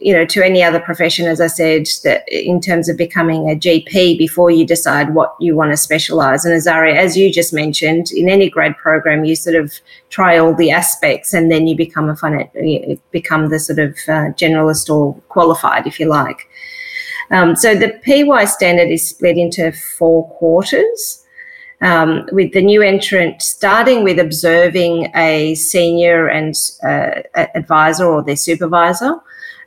you 0.00 0.14
know, 0.14 0.24
to 0.24 0.42
any 0.42 0.62
other 0.62 0.80
profession. 0.80 1.26
As 1.26 1.38
I 1.38 1.48
said, 1.48 1.86
that 2.04 2.24
in 2.28 2.62
terms 2.62 2.88
of 2.88 2.96
becoming 2.96 3.50
a 3.50 3.54
GP 3.54 4.16
before 4.16 4.50
you 4.50 4.66
decide 4.66 5.14
what 5.14 5.36
you 5.38 5.54
want 5.54 5.70
to 5.72 5.76
specialise. 5.76 6.46
And 6.46 6.54
Azaria, 6.54 6.96
as 6.96 7.14
you 7.14 7.30
just 7.30 7.52
mentioned, 7.52 8.10
in 8.10 8.30
any 8.30 8.48
grad 8.48 8.74
program, 8.78 9.26
you 9.26 9.36
sort 9.36 9.56
of 9.56 9.74
try 10.08 10.38
all 10.38 10.54
the 10.54 10.70
aspects, 10.70 11.34
and 11.34 11.52
then 11.52 11.66
you 11.66 11.76
become 11.76 12.08
a 12.08 12.14
finan- 12.14 12.98
become 13.10 13.50
the 13.50 13.58
sort 13.58 13.78
of 13.78 13.90
uh, 14.08 14.32
generalist 14.40 14.88
or 14.88 15.14
qualified, 15.28 15.86
if 15.86 16.00
you 16.00 16.06
like. 16.06 16.48
Um, 17.30 17.54
so 17.54 17.74
the 17.74 18.00
PY 18.04 18.46
standard 18.46 18.88
is 18.88 19.06
split 19.06 19.36
into 19.36 19.72
four 19.72 20.30
quarters 20.30 21.21
um, 21.82 22.26
with 22.32 22.52
the 22.52 22.62
new 22.62 22.80
entrant 22.80 23.42
starting 23.42 24.04
with 24.04 24.18
observing 24.18 25.10
a 25.14 25.54
senior 25.56 26.28
and 26.28 26.54
uh, 26.84 27.22
advisor 27.54 28.06
or 28.06 28.22
their 28.22 28.36
supervisor 28.36 29.16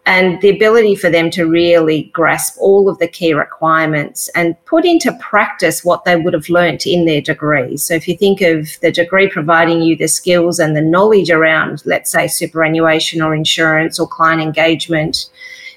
and 0.07 0.39
the 0.41 0.50
ability 0.50 0.95
for 0.95 1.10
them 1.10 1.31
to 1.31 1.45
really 1.45 2.03
grasp 2.13 2.57
all 2.60 2.88
of 2.88 3.00
the 3.00 3.07
key 3.07 3.34
requirements 3.34 4.29
and 4.29 4.55
put 4.65 4.86
into 4.86 5.12
practice 5.19 5.84
what 5.84 6.05
they 6.05 6.15
would 6.15 6.34
have 6.34 6.48
learnt 6.48 6.86
in 6.86 7.05
their 7.05 7.22
degree. 7.22 7.75
So, 7.77 7.95
if 7.95 8.07
you 8.07 8.15
think 8.15 8.41
of 8.41 8.79
the 8.81 8.91
degree 8.91 9.27
providing 9.27 9.81
you 9.81 9.95
the 9.95 10.07
skills 10.07 10.60
and 10.60 10.75
the 10.75 10.81
knowledge 10.81 11.31
around, 11.31 11.81
let's 11.86 12.12
say, 12.12 12.27
superannuation 12.27 13.22
or 13.22 13.34
insurance 13.34 14.00
or 14.00 14.07
client 14.07 14.41
engagement, 14.41 15.29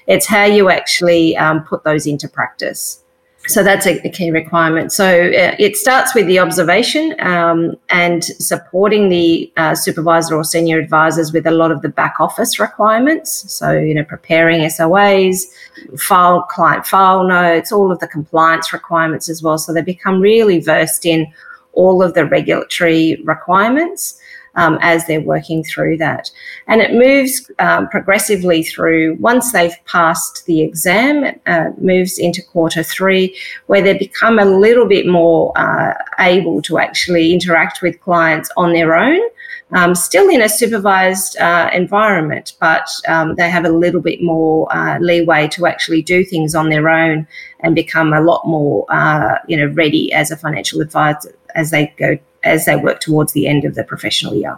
it's 0.05 0.27
how 0.27 0.45
you 0.45 0.69
actually 0.69 1.35
um, 1.35 1.63
put 1.63 1.83
those 1.83 2.05
into 2.05 2.27
practice. 2.27 3.03
So 3.49 3.63
that's 3.63 3.87
a, 3.87 3.99
a, 4.05 4.09
key 4.09 4.29
requirement. 4.29 4.91
So 4.91 5.05
uh, 5.05 5.55
it 5.57 5.75
starts 5.75 6.13
with 6.13 6.27
the 6.27 6.37
observation 6.37 7.15
um, 7.19 7.75
and 7.89 8.23
supporting 8.23 9.09
the 9.09 9.51
uh, 9.57 9.73
supervisor 9.73 10.35
or 10.35 10.43
senior 10.43 10.77
advisors 10.77 11.33
with 11.33 11.47
a 11.47 11.51
lot 11.51 11.71
of 11.71 11.81
the 11.81 11.89
back 11.89 12.19
office 12.19 12.59
requirements. 12.59 13.51
So, 13.51 13.71
you 13.71 13.95
know, 13.95 14.03
preparing 14.03 14.61
SOAs, 14.61 15.45
file 15.97 16.43
client 16.43 16.85
file 16.85 17.27
notes, 17.27 17.71
all 17.71 17.91
of 17.91 17.99
the 17.99 18.07
compliance 18.07 18.71
requirements 18.71 19.29
as 19.29 19.41
well. 19.41 19.57
So 19.57 19.73
they 19.73 19.81
become 19.81 20.21
really 20.21 20.59
versed 20.59 21.03
in 21.03 21.25
all 21.73 22.03
of 22.03 22.13
the 22.13 22.25
regulatory 22.25 23.19
requirements 23.25 24.18
um, 24.55 24.77
as 24.81 25.05
they're 25.05 25.21
working 25.21 25.63
through 25.63 25.97
that. 25.97 26.29
And 26.67 26.81
it 26.81 26.93
moves 26.93 27.49
um, 27.59 27.87
progressively 27.89 28.63
through 28.63 29.15
once 29.15 29.51
they've 29.51 29.75
passed 29.85 30.45
the 30.45 30.61
exam, 30.61 31.39
uh, 31.45 31.69
moves 31.79 32.17
into 32.17 32.43
quarter 32.43 32.83
three, 32.83 33.37
where 33.67 33.81
they 33.81 33.97
become 33.97 34.39
a 34.39 34.45
little 34.45 34.87
bit 34.87 35.07
more 35.07 35.51
uh, 35.57 35.93
able 36.19 36.61
to 36.63 36.77
actually 36.77 37.33
interact 37.33 37.81
with 37.81 37.99
clients 38.01 38.49
on 38.57 38.73
their 38.73 38.95
own. 38.95 39.19
Um, 39.71 39.93
still 39.93 40.29
in 40.29 40.41
a 40.41 40.49
supervised 40.49 41.37
uh, 41.37 41.69
environment, 41.71 42.53
but 42.59 42.89
um, 43.07 43.35
they 43.35 43.51
have 43.51 43.65
a 43.65 43.69
little 43.69 44.01
bit 44.01 44.19
more 44.19 44.67
uh, 44.75 44.97
leeway 44.99 45.47
to 45.49 45.67
actually 45.67 46.01
do 46.01 46.25
things 46.25 46.55
on 46.55 46.69
their 46.69 46.89
own 46.89 47.27
and 47.59 47.75
become 47.75 48.11
a 48.11 48.21
lot 48.21 48.47
more, 48.47 48.85
uh, 48.89 49.37
you 49.47 49.55
know, 49.55 49.67
ready 49.67 50.11
as 50.11 50.31
a 50.31 50.37
financial 50.37 50.81
advisor 50.81 51.35
as 51.53 51.69
they 51.69 51.93
go 51.97 52.17
as 52.43 52.65
they 52.65 52.75
work 52.75 52.99
towards 52.99 53.33
the 53.33 53.47
end 53.47 53.65
of 53.65 53.75
the 53.75 53.83
professional 53.83 54.33
year. 54.33 54.57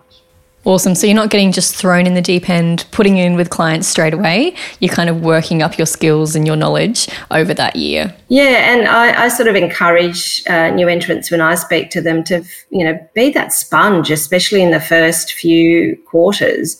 Awesome. 0.63 0.93
So 0.93 1.07
you're 1.07 1.15
not 1.15 1.31
getting 1.31 1.51
just 1.51 1.75
thrown 1.75 2.05
in 2.05 2.13
the 2.13 2.21
deep 2.21 2.47
end, 2.47 2.85
putting 2.91 3.17
in 3.17 3.35
with 3.35 3.49
clients 3.49 3.87
straight 3.87 4.13
away. 4.13 4.53
You're 4.79 4.93
kind 4.93 5.09
of 5.09 5.21
working 5.21 5.63
up 5.63 5.77
your 5.77 5.87
skills 5.87 6.35
and 6.35 6.45
your 6.45 6.55
knowledge 6.55 7.09
over 7.31 7.51
that 7.55 7.75
year. 7.75 8.15
Yeah, 8.27 8.71
and 8.71 8.87
I, 8.87 9.23
I 9.23 9.27
sort 9.29 9.49
of 9.49 9.55
encourage 9.55 10.43
uh, 10.47 10.69
new 10.69 10.87
entrants 10.87 11.31
when 11.31 11.41
I 11.41 11.55
speak 11.55 11.89
to 11.91 12.01
them 12.01 12.23
to, 12.25 12.43
you 12.69 12.85
know, 12.85 12.99
be 13.15 13.31
that 13.31 13.53
sponge, 13.53 14.11
especially 14.11 14.61
in 14.61 14.69
the 14.69 14.79
first 14.79 15.33
few 15.33 15.97
quarters, 16.05 16.79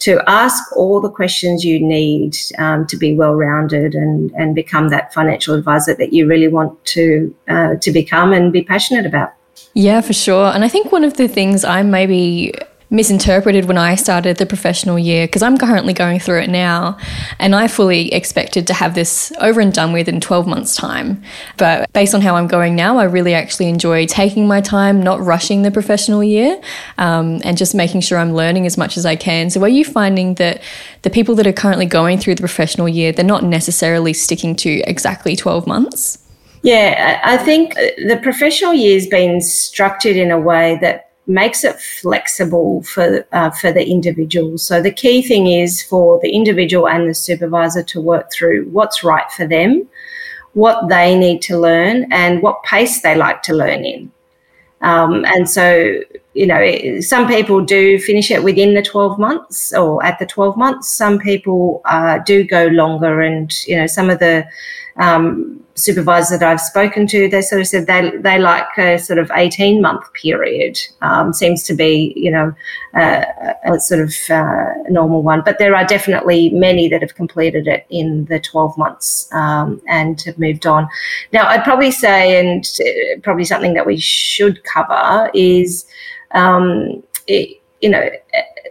to 0.00 0.20
ask 0.26 0.76
all 0.76 1.00
the 1.00 1.10
questions 1.10 1.64
you 1.64 1.78
need 1.78 2.36
um, 2.58 2.84
to 2.86 2.96
be 2.96 3.14
well-rounded 3.14 3.94
and 3.94 4.32
and 4.32 4.54
become 4.54 4.88
that 4.88 5.14
financial 5.14 5.54
advisor 5.54 5.94
that 5.94 6.12
you 6.12 6.26
really 6.26 6.48
want 6.48 6.84
to 6.86 7.32
uh, 7.48 7.76
to 7.76 7.92
become 7.92 8.32
and 8.32 8.52
be 8.52 8.64
passionate 8.64 9.06
about. 9.06 9.32
Yeah, 9.74 10.00
for 10.00 10.12
sure. 10.12 10.46
And 10.46 10.64
I 10.64 10.68
think 10.68 10.92
one 10.92 11.04
of 11.04 11.16
the 11.16 11.28
things 11.28 11.64
I 11.64 11.82
maybe 11.82 12.52
misinterpreted 12.90 13.66
when 13.66 13.78
I 13.78 13.94
started 13.94 14.36
the 14.36 14.46
professional 14.46 14.98
year 14.98 15.26
because 15.26 15.42
I'm 15.42 15.56
currently 15.56 15.92
going 15.92 16.18
through 16.18 16.40
it 16.40 16.50
now 16.50 16.98
and 17.38 17.54
I 17.54 17.68
fully 17.68 18.12
expected 18.12 18.66
to 18.66 18.74
have 18.74 18.96
this 18.96 19.32
over 19.40 19.60
and 19.60 19.72
done 19.72 19.92
with 19.92 20.08
in 20.08 20.20
12 20.20 20.48
months 20.48 20.74
time. 20.74 21.22
But 21.56 21.90
based 21.92 22.16
on 22.16 22.20
how 22.20 22.34
I'm 22.34 22.48
going 22.48 22.74
now 22.74 22.98
I 22.98 23.04
really 23.04 23.32
actually 23.32 23.68
enjoy 23.68 24.06
taking 24.06 24.48
my 24.48 24.60
time 24.60 25.00
not 25.02 25.20
rushing 25.20 25.62
the 25.62 25.70
professional 25.70 26.24
year 26.24 26.60
um, 26.98 27.40
and 27.44 27.56
just 27.56 27.76
making 27.76 28.00
sure 28.00 28.18
I'm 28.18 28.34
learning 28.34 28.66
as 28.66 28.76
much 28.76 28.96
as 28.96 29.06
I 29.06 29.14
can. 29.14 29.50
So 29.50 29.62
are 29.62 29.68
you 29.68 29.84
finding 29.84 30.34
that 30.34 30.60
the 31.02 31.10
people 31.10 31.36
that 31.36 31.46
are 31.46 31.52
currently 31.52 31.86
going 31.86 32.18
through 32.18 32.34
the 32.34 32.42
professional 32.42 32.88
year 32.88 33.12
they're 33.12 33.24
not 33.24 33.44
necessarily 33.44 34.12
sticking 34.12 34.56
to 34.56 34.82
exactly 34.86 35.36
12 35.36 35.66
months 35.66 36.18
yeah, 36.62 37.20
I 37.24 37.36
think 37.38 37.74
the 37.74 38.18
professional 38.22 38.74
year's 38.74 39.06
been 39.06 39.40
structured 39.40 40.16
in 40.16 40.30
a 40.30 40.38
way 40.38 40.78
that 40.80 41.10
makes 41.26 41.64
it 41.64 41.80
flexible 41.80 42.82
for 42.82 43.26
uh, 43.32 43.50
for 43.50 43.72
the 43.72 43.88
individual. 43.88 44.58
So 44.58 44.82
the 44.82 44.90
key 44.90 45.22
thing 45.22 45.46
is 45.46 45.82
for 45.82 46.20
the 46.20 46.30
individual 46.30 46.88
and 46.88 47.08
the 47.08 47.14
supervisor 47.14 47.82
to 47.84 48.00
work 48.00 48.30
through 48.32 48.68
what's 48.70 49.02
right 49.02 49.30
for 49.32 49.46
them, 49.46 49.88
what 50.52 50.88
they 50.88 51.18
need 51.18 51.40
to 51.42 51.58
learn, 51.58 52.12
and 52.12 52.42
what 52.42 52.62
pace 52.64 53.00
they 53.00 53.14
like 53.14 53.42
to 53.44 53.54
learn 53.54 53.84
in. 53.84 54.12
Um, 54.82 55.26
and 55.26 55.48
so, 55.48 56.00
you 56.32 56.46
know, 56.46 57.00
some 57.00 57.28
people 57.28 57.60
do 57.62 57.98
finish 57.98 58.30
it 58.30 58.42
within 58.42 58.72
the 58.72 58.82
12 58.82 59.18
months 59.18 59.74
or 59.74 60.02
at 60.02 60.18
the 60.18 60.24
12 60.24 60.56
months. 60.56 60.88
Some 60.88 61.18
people 61.18 61.82
uh, 61.84 62.18
do 62.18 62.44
go 62.44 62.66
longer, 62.66 63.20
and 63.20 63.52
you 63.66 63.76
know, 63.76 63.86
some 63.86 64.10
of 64.10 64.18
the 64.18 64.46
um, 64.96 65.62
supervisors 65.80 66.38
that 66.38 66.48
I've 66.48 66.60
spoken 66.60 67.06
to, 67.08 67.28
they 67.28 67.42
sort 67.42 67.60
of 67.60 67.66
said 67.66 67.86
they 67.86 68.10
they 68.18 68.38
like 68.38 68.76
a 68.78 68.98
sort 68.98 69.18
of 69.18 69.30
eighteen 69.34 69.80
month 69.80 70.12
period. 70.12 70.78
Um, 71.00 71.32
seems 71.32 71.62
to 71.64 71.74
be 71.74 72.12
you 72.16 72.30
know 72.30 72.54
uh, 72.94 73.24
a 73.64 73.80
sort 73.80 74.00
of 74.00 74.14
uh, 74.30 74.74
normal 74.88 75.22
one, 75.22 75.42
but 75.44 75.58
there 75.58 75.74
are 75.74 75.84
definitely 75.84 76.50
many 76.50 76.88
that 76.88 77.02
have 77.02 77.14
completed 77.14 77.66
it 77.66 77.86
in 77.90 78.26
the 78.26 78.40
twelve 78.40 78.76
months 78.76 79.32
um, 79.32 79.80
and 79.88 80.20
have 80.22 80.38
moved 80.38 80.66
on. 80.66 80.88
Now, 81.32 81.46
I'd 81.48 81.64
probably 81.64 81.90
say, 81.90 82.38
and 82.38 82.64
uh, 82.80 83.20
probably 83.22 83.44
something 83.44 83.74
that 83.74 83.86
we 83.86 83.98
should 83.98 84.62
cover 84.64 85.30
is. 85.34 85.86
Um, 86.32 87.02
it, 87.26 87.60
you 87.80 87.88
know, 87.88 88.10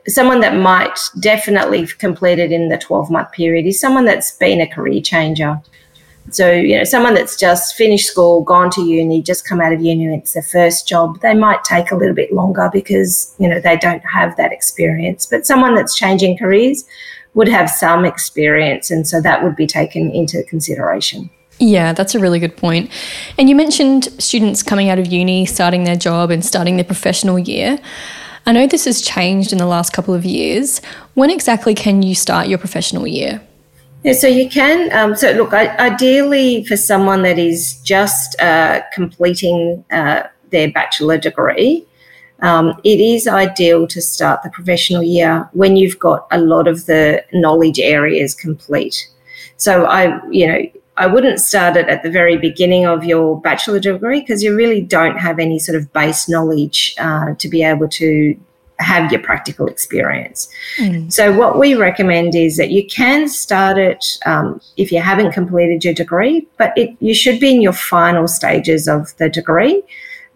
someone 0.07 0.39
that 0.41 0.55
might 0.55 0.99
definitely 1.19 1.87
complete 1.87 2.39
it 2.39 2.51
in 2.51 2.69
the 2.69 2.77
12 2.77 3.09
month 3.09 3.31
period 3.31 3.65
is 3.65 3.79
someone 3.79 4.05
that's 4.05 4.31
been 4.31 4.61
a 4.61 4.67
career 4.67 5.01
changer. 5.01 5.61
So, 6.31 6.51
you 6.51 6.77
know, 6.77 6.83
someone 6.83 7.13
that's 7.13 7.37
just 7.37 7.75
finished 7.75 8.07
school, 8.07 8.43
gone 8.43 8.69
to 8.71 8.81
uni, 8.81 9.21
just 9.21 9.47
come 9.47 9.61
out 9.61 9.73
of 9.73 9.81
uni, 9.81 10.13
it's 10.15 10.33
their 10.33 10.43
first 10.43 10.87
job, 10.87 11.19
they 11.21 11.33
might 11.33 11.63
take 11.63 11.91
a 11.91 11.95
little 11.95 12.15
bit 12.15 12.33
longer 12.33 12.69
because, 12.71 13.33
you 13.39 13.47
know, 13.47 13.59
they 13.59 13.77
don't 13.77 14.03
have 14.05 14.35
that 14.37 14.51
experience. 14.51 15.25
But 15.25 15.45
someone 15.45 15.75
that's 15.75 15.95
changing 15.95 16.37
careers 16.37 16.85
would 17.33 17.47
have 17.47 17.69
some 17.69 18.05
experience. 18.05 18.91
And 18.91 19.07
so 19.07 19.21
that 19.21 19.43
would 19.43 19.55
be 19.55 19.67
taken 19.67 20.11
into 20.11 20.43
consideration. 20.43 21.29
Yeah, 21.59 21.93
that's 21.93 22.15
a 22.15 22.19
really 22.19 22.39
good 22.39 22.55
point. 22.55 22.89
And 23.37 23.49
you 23.49 23.55
mentioned 23.55 24.05
students 24.21 24.63
coming 24.63 24.89
out 24.89 24.97
of 24.97 25.07
uni, 25.07 25.45
starting 25.45 25.83
their 25.83 25.97
job, 25.97 26.31
and 26.31 26.43
starting 26.43 26.77
their 26.77 26.85
professional 26.85 27.37
year. 27.37 27.79
I 28.45 28.53
know 28.53 28.65
this 28.65 28.85
has 28.85 29.01
changed 29.01 29.51
in 29.51 29.57
the 29.57 29.65
last 29.65 29.91
couple 29.91 30.13
of 30.13 30.25
years. 30.25 30.81
When 31.13 31.29
exactly 31.29 31.75
can 31.75 32.01
you 32.01 32.15
start 32.15 32.47
your 32.47 32.57
professional 32.57 33.05
year? 33.05 33.41
Yeah, 34.03 34.13
so 34.13 34.27
you 34.27 34.49
can. 34.49 34.91
Um, 34.93 35.15
so, 35.15 35.31
look, 35.31 35.53
ideally, 35.53 36.63
for 36.65 36.77
someone 36.77 37.23
that 37.23 37.37
is 37.37 37.81
just 37.81 38.39
uh, 38.41 38.81
completing 38.93 39.83
uh, 39.91 40.23
their 40.51 40.71
bachelor 40.71 41.17
degree, 41.17 41.85
um, 42.41 42.79
it 42.85 43.01
is 43.01 43.27
ideal 43.27 43.87
to 43.87 44.01
start 44.01 44.41
the 44.43 44.49
professional 44.51 45.03
year 45.03 45.49
when 45.51 45.75
you've 45.75 45.99
got 45.99 46.27
a 46.31 46.39
lot 46.39 46.67
of 46.67 46.85
the 46.85 47.23
knowledge 47.33 47.79
areas 47.79 48.33
complete. 48.33 49.09
So, 49.57 49.83
I, 49.83 50.25
you 50.29 50.47
know, 50.47 50.61
I 50.95 51.07
wouldn't 51.07 51.41
start 51.41 51.75
it 51.75 51.89
at 51.89 52.01
the 52.01 52.09
very 52.11 52.37
beginning 52.37 52.85
of 52.85 53.03
your 53.03 53.39
bachelor 53.41 53.81
degree 53.81 54.21
because 54.21 54.41
you 54.41 54.55
really 54.55 54.81
don't 54.81 55.17
have 55.17 55.39
any 55.39 55.59
sort 55.59 55.77
of 55.77 55.91
base 55.91 56.29
knowledge 56.29 56.95
uh, 56.99 57.35
to 57.35 57.49
be 57.49 57.63
able 57.63 57.89
to 57.89 58.39
have 58.79 59.11
your 59.11 59.21
practical 59.21 59.67
experience. 59.67 60.49
Mm. 60.77 61.11
So, 61.11 61.37
what 61.37 61.59
we 61.59 61.75
recommend 61.75 62.35
is 62.35 62.57
that 62.57 62.71
you 62.71 62.85
can 62.87 63.27
start 63.27 63.77
it 63.77 64.03
um, 64.25 64.61
if 64.77 64.91
you 64.91 65.01
haven't 65.01 65.33
completed 65.33 65.83
your 65.83 65.93
degree, 65.93 66.47
but 66.57 66.73
it, 66.77 66.95
you 66.99 67.13
should 67.13 67.39
be 67.39 67.53
in 67.53 67.61
your 67.61 67.73
final 67.73 68.27
stages 68.27 68.87
of 68.87 69.15
the 69.17 69.29
degree. 69.29 69.83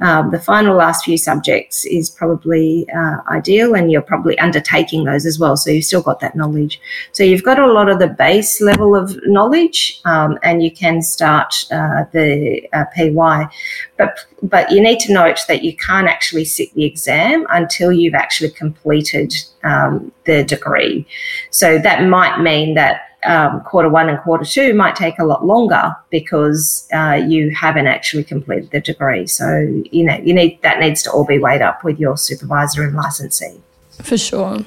Um, 0.03 0.31
the 0.31 0.39
final 0.39 0.75
last 0.75 1.05
few 1.05 1.17
subjects 1.17 1.85
is 1.85 2.09
probably 2.09 2.85
uh, 2.93 3.17
ideal, 3.29 3.73
and 3.73 3.89
you're 3.89 4.01
probably 4.01 4.37
undertaking 4.37 5.05
those 5.05 5.25
as 5.25 5.39
well. 5.39 5.55
So 5.55 5.71
you've 5.71 5.85
still 5.85 6.01
got 6.01 6.19
that 6.19 6.35
knowledge. 6.35 6.81
So 7.13 7.23
you've 7.23 7.43
got 7.43 7.57
a 7.57 7.71
lot 7.71 7.89
of 7.89 7.99
the 7.99 8.09
base 8.09 8.59
level 8.59 8.95
of 8.95 9.17
knowledge, 9.25 10.01
um, 10.03 10.37
and 10.43 10.61
you 10.61 10.71
can 10.71 11.01
start 11.01 11.65
uh, 11.71 12.03
the 12.11 12.67
uh, 12.73 12.83
PY. 12.93 13.47
But 13.97 14.19
but 14.43 14.69
you 14.71 14.81
need 14.81 14.99
to 15.01 15.13
note 15.13 15.39
that 15.47 15.63
you 15.63 15.73
can't 15.77 16.07
actually 16.07 16.43
sit 16.43 16.73
the 16.73 16.83
exam 16.83 17.47
until 17.49 17.93
you've 17.93 18.13
actually 18.13 18.51
completed 18.51 19.33
um, 19.63 20.11
the 20.25 20.43
degree. 20.43 21.07
So 21.49 21.79
that 21.79 22.03
might 22.09 22.41
mean 22.41 22.73
that 22.73 23.12
um, 23.25 23.61
quarter 23.61 23.89
one 23.89 24.09
and 24.09 24.19
quarter 24.19 24.45
two 24.45 24.73
might 24.73 24.95
take 24.95 25.19
a 25.19 25.25
lot 25.25 25.45
longer 25.45 25.95
because 26.09 26.87
uh, 26.93 27.21
you 27.27 27.51
haven't 27.51 27.87
actually 27.87 28.23
completed 28.23 28.71
the 28.71 28.81
degree. 28.81 29.27
So 29.27 29.59
you 29.91 30.03
know 30.03 30.15
you 30.15 30.33
need 30.33 30.61
that 30.61 30.79
needs 30.79 31.03
to 31.03 31.11
all 31.11 31.25
be 31.25 31.39
weighed 31.39 31.61
up 31.61 31.83
with 31.83 31.99
your 31.99 32.17
supervisor 32.17 32.83
and 32.83 32.95
licensee. 32.95 33.61
For 34.01 34.17
sure. 34.17 34.59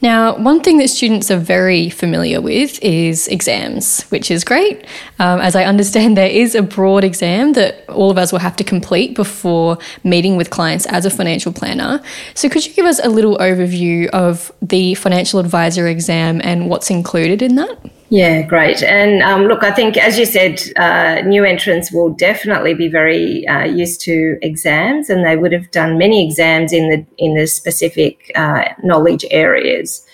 Now, 0.00 0.36
one 0.36 0.60
thing 0.60 0.78
that 0.78 0.88
students 0.88 1.30
are 1.30 1.38
very 1.38 1.90
familiar 1.90 2.40
with 2.40 2.80
is 2.82 3.26
exams, 3.28 4.04
which 4.10 4.30
is 4.30 4.44
great. 4.44 4.84
Um, 5.18 5.40
as 5.40 5.56
I 5.56 5.64
understand, 5.64 6.16
there 6.16 6.30
is 6.30 6.54
a 6.54 6.62
broad 6.62 7.04
exam 7.04 7.54
that 7.54 7.88
all 7.88 8.10
of 8.10 8.18
us 8.18 8.30
will 8.30 8.38
have 8.38 8.56
to 8.56 8.64
complete 8.64 9.14
before 9.14 9.78
meeting 10.04 10.36
with 10.36 10.50
clients 10.50 10.86
as 10.86 11.04
a 11.04 11.10
financial 11.10 11.52
planner. 11.52 12.00
So, 12.34 12.48
could 12.48 12.64
you 12.64 12.72
give 12.74 12.86
us 12.86 13.00
a 13.02 13.08
little 13.08 13.36
overview 13.38 14.08
of 14.10 14.52
the 14.62 14.94
financial 14.94 15.40
advisor 15.40 15.88
exam 15.88 16.40
and 16.44 16.68
what's 16.68 16.90
included 16.90 17.42
in 17.42 17.56
that? 17.56 17.78
Yeah, 18.10 18.40
great. 18.42 18.82
And 18.82 19.22
um, 19.22 19.44
look, 19.48 19.62
I 19.62 19.70
think, 19.70 19.98
as 19.98 20.18
you 20.18 20.24
said, 20.24 20.62
uh, 20.76 21.20
new 21.26 21.44
entrants 21.44 21.92
will 21.92 22.08
definitely 22.08 22.72
be 22.72 22.88
very 22.88 23.46
uh, 23.46 23.64
used 23.64 24.00
to 24.02 24.38
exams, 24.40 25.10
and 25.10 25.26
they 25.26 25.36
would 25.36 25.52
have 25.52 25.70
done 25.72 25.98
many 25.98 26.24
exams 26.26 26.72
in 26.72 26.88
the 26.88 27.04
in 27.18 27.34
the 27.34 27.46
specific 27.46 28.32
uh, 28.34 28.64
knowledge 28.82 29.26
areas. 29.30 30.06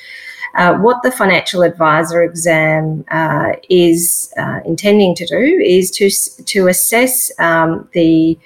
Uh, 0.57 0.77
what 0.79 1.03
the 1.05 1.11
financial 1.13 1.63
advisor 1.63 2.23
exam 2.23 3.05
uh, 3.13 3.53
is 3.71 4.33
uh, 4.39 4.61
intending 4.65 5.15
to 5.15 5.27
do 5.27 5.61
is 5.65 5.89
to 5.93 6.11
to 6.47 6.67
assess 6.67 7.31
um, 7.39 7.89
the 7.93 8.37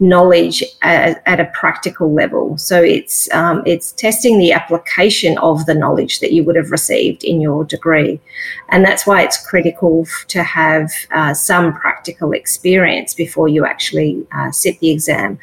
knowledge 0.00 0.62
at, 0.82 1.22
at, 1.26 1.40
a 1.40 1.50
practical 1.54 2.12
level. 2.12 2.56
So 2.56 2.82
it's 2.82 3.32
um, 3.32 3.62
it's 3.66 3.92
testing 3.92 4.38
the 4.38 4.52
application 4.52 5.36
of 5.38 5.66
the 5.66 5.74
knowledge 5.74 6.20
that 6.20 6.32
you 6.32 6.44
would 6.44 6.56
have 6.56 6.70
received 6.70 7.24
in 7.24 7.40
your 7.40 7.64
degree, 7.64 8.20
and 8.68 8.84
that's 8.84 9.06
why 9.06 9.22
it's 9.22 9.44
critical 9.44 10.06
to 10.28 10.42
have 10.42 10.90
uh, 11.10 11.34
some 11.34 11.72
practical 11.74 12.32
experience 12.32 13.12
before 13.12 13.48
you 13.48 13.66
actually 13.66 14.24
uh, 14.32 14.52
sit 14.52 14.78
the 14.80 14.90
exam. 14.90 15.38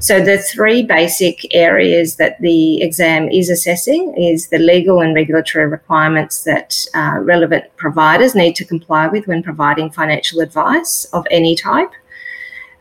So 0.00 0.20
the 0.24 0.38
three 0.38 0.82
basic 0.82 1.54
areas 1.54 2.16
that 2.16 2.40
the 2.40 2.82
exam 2.82 3.28
is 3.28 3.50
assessing 3.50 4.14
is 4.16 4.48
the 4.48 4.58
legal 4.58 5.00
and 5.00 5.14
regulatory 5.14 5.66
requirements 5.66 6.42
that 6.44 6.86
uh, 6.94 7.18
relevant 7.20 7.64
providers 7.76 8.34
need 8.34 8.56
to 8.56 8.64
comply 8.64 9.06
with 9.06 9.26
when 9.26 9.42
providing 9.42 9.90
financial 9.90 10.40
advice 10.40 11.04
of 11.12 11.26
any 11.30 11.54
type 11.54 11.92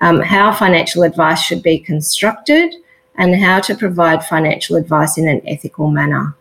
um, 0.01 0.19
how 0.19 0.51
financial 0.51 1.03
advice 1.03 1.41
should 1.41 1.63
be 1.63 1.79
constructed, 1.79 2.73
and 3.15 3.35
how 3.35 3.59
to 3.59 3.75
provide 3.75 4.25
financial 4.25 4.75
advice 4.75 5.17
in 5.17 5.27
an 5.27 5.41
ethical 5.45 5.89
manner. 5.89 6.35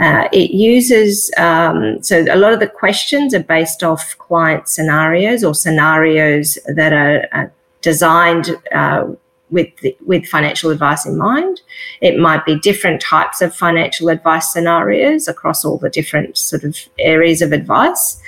Uh, 0.00 0.28
it 0.32 0.50
uses, 0.50 1.30
um, 1.36 2.02
so 2.02 2.24
a 2.30 2.36
lot 2.36 2.52
of 2.52 2.60
the 2.60 2.66
questions 2.66 3.34
are 3.34 3.42
based 3.42 3.82
off 3.82 4.16
client 4.18 4.68
scenarios 4.68 5.44
or 5.44 5.54
scenarios 5.54 6.58
that 6.74 6.92
are 6.92 7.28
uh, 7.32 7.46
designed 7.80 8.56
uh, 8.72 9.06
with, 9.50 9.68
the, 9.82 9.96
with 10.04 10.26
financial 10.26 10.70
advice 10.70 11.06
in 11.06 11.16
mind. 11.16 11.60
It 12.00 12.18
might 12.18 12.44
be 12.44 12.58
different 12.58 13.00
types 13.00 13.40
of 13.40 13.54
financial 13.54 14.08
advice 14.08 14.52
scenarios 14.52 15.28
across 15.28 15.64
all 15.64 15.78
the 15.78 15.90
different 15.90 16.36
sort 16.38 16.64
of 16.64 16.76
areas 16.98 17.42
of 17.42 17.52
advice. 17.52 18.20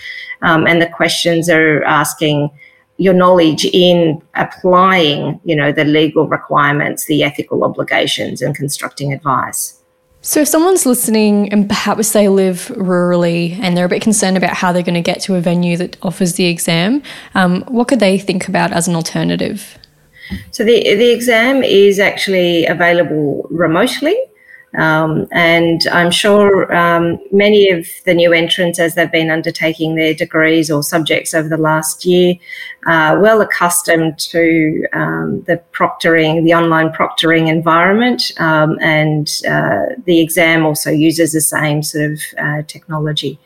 Um, 0.42 0.66
and 0.66 0.80
the 0.80 0.88
questions 0.88 1.48
are 1.48 1.82
asking, 1.84 2.50
your 2.98 3.14
knowledge 3.14 3.64
in 3.66 4.22
applying, 4.34 5.40
you 5.44 5.54
know, 5.54 5.72
the 5.72 5.84
legal 5.84 6.26
requirements, 6.26 7.06
the 7.06 7.22
ethical 7.22 7.64
obligations, 7.64 8.40
and 8.40 8.54
constructing 8.54 9.12
advice. 9.12 9.82
So, 10.22 10.40
if 10.40 10.48
someone's 10.48 10.86
listening 10.86 11.52
and 11.52 11.68
perhaps 11.68 12.12
they 12.12 12.28
live 12.28 12.72
rurally 12.74 13.58
and 13.60 13.76
they're 13.76 13.84
a 13.84 13.88
bit 13.88 14.02
concerned 14.02 14.36
about 14.36 14.54
how 14.54 14.72
they're 14.72 14.82
going 14.82 14.94
to 14.94 15.00
get 15.00 15.20
to 15.22 15.36
a 15.36 15.40
venue 15.40 15.76
that 15.76 15.96
offers 16.02 16.32
the 16.32 16.46
exam, 16.46 17.02
um, 17.34 17.62
what 17.68 17.86
could 17.86 18.00
they 18.00 18.18
think 18.18 18.48
about 18.48 18.72
as 18.72 18.88
an 18.88 18.96
alternative? 18.96 19.78
So, 20.50 20.64
the, 20.64 20.82
the 20.82 21.12
exam 21.12 21.62
is 21.62 22.00
actually 22.00 22.66
available 22.66 23.46
remotely. 23.50 24.16
Um, 24.74 25.26
and 25.32 25.86
I'm 25.90 26.10
sure 26.10 26.74
um, 26.74 27.18
many 27.32 27.70
of 27.70 27.86
the 28.04 28.12
new 28.12 28.32
entrants, 28.32 28.78
as 28.78 28.94
they've 28.94 29.10
been 29.10 29.30
undertaking 29.30 29.94
their 29.94 30.12
degrees 30.12 30.70
or 30.70 30.82
subjects 30.82 31.32
over 31.32 31.48
the 31.48 31.56
last 31.56 32.04
year, 32.04 32.34
are 32.86 33.18
well 33.18 33.40
accustomed 33.40 34.18
to 34.18 34.86
um, 34.92 35.42
the 35.46 35.62
proctoring, 35.72 36.44
the 36.44 36.52
online 36.52 36.90
proctoring 36.90 37.48
environment, 37.48 38.32
um, 38.38 38.78
and 38.80 39.40
uh, 39.48 39.86
the 40.04 40.20
exam 40.20 40.66
also 40.66 40.90
uses 40.90 41.32
the 41.32 41.40
same 41.40 41.82
sort 41.82 42.12
of 42.12 42.20
uh, 42.38 42.62
technology. 42.66 43.38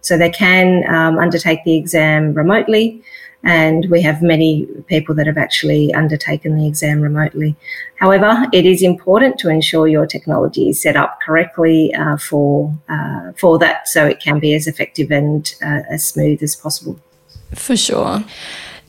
So 0.00 0.16
they 0.16 0.30
can 0.30 0.88
um, 0.88 1.18
undertake 1.18 1.64
the 1.64 1.76
exam 1.76 2.32
remotely 2.32 3.02
and 3.44 3.86
we 3.90 4.02
have 4.02 4.20
many 4.22 4.66
people 4.86 5.14
that 5.14 5.26
have 5.26 5.38
actually 5.38 5.92
undertaken 5.94 6.56
the 6.56 6.66
exam 6.66 7.00
remotely. 7.00 7.56
However, 7.96 8.46
it 8.52 8.66
is 8.66 8.82
important 8.82 9.38
to 9.38 9.48
ensure 9.48 9.86
your 9.86 10.06
technology 10.06 10.68
is 10.68 10.80
set 10.80 10.96
up 10.96 11.20
correctly 11.20 11.94
uh, 11.94 12.16
for 12.16 12.74
uh, 12.88 13.32
for 13.36 13.58
that, 13.58 13.88
so 13.88 14.06
it 14.06 14.20
can 14.20 14.38
be 14.38 14.54
as 14.54 14.66
effective 14.66 15.10
and 15.10 15.54
uh, 15.62 15.82
as 15.90 16.06
smooth 16.06 16.42
as 16.42 16.56
possible. 16.56 16.98
For 17.54 17.76
sure. 17.76 18.24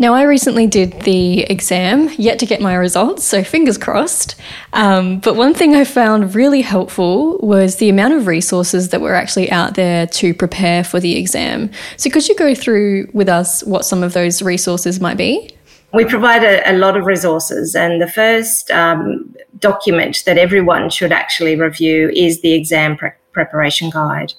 Now, 0.01 0.13
I 0.13 0.23
recently 0.23 0.65
did 0.65 1.01
the 1.01 1.41
exam, 1.41 2.09
yet 2.17 2.39
to 2.39 2.45
get 2.45 2.62
my 2.62 2.73
results, 2.73 3.25
so 3.25 3.43
fingers 3.43 3.77
crossed. 3.77 4.35
Um, 4.71 5.19
but 5.19 5.35
one 5.35 5.53
thing 5.53 5.75
I 5.75 5.83
found 5.83 6.35
really 6.35 6.62
helpful 6.62 7.38
was 7.39 7.75
the 7.75 7.89
amount 7.89 8.13
of 8.13 8.25
resources 8.25 8.89
that 8.89 9.01
were 9.01 9.13
actually 9.13 9.51
out 9.51 9.75
there 9.75 10.07
to 10.07 10.33
prepare 10.33 10.85
for 10.85 11.01
the 11.01 11.17
exam. 11.17 11.69
So, 11.97 12.09
could 12.09 12.29
you 12.29 12.35
go 12.38 12.55
through 12.55 13.09
with 13.12 13.27
us 13.27 13.62
what 13.65 13.83
some 13.83 14.01
of 14.01 14.13
those 14.13 14.41
resources 14.41 15.01
might 15.01 15.17
be? 15.17 15.53
We 15.93 16.05
provide 16.05 16.45
a, 16.45 16.71
a 16.71 16.77
lot 16.77 16.95
of 16.95 17.05
resources, 17.05 17.75
and 17.75 18.01
the 18.01 18.07
first 18.07 18.71
um, 18.71 19.35
document 19.59 20.23
that 20.25 20.38
everyone 20.38 20.89
should 20.91 21.12
actually 21.12 21.57
review 21.57 22.09
is 22.15 22.39
the 22.39 22.53
exam 22.53 22.95
pre- 22.95 23.12
preparation 23.33 23.89
guide. 23.89 24.33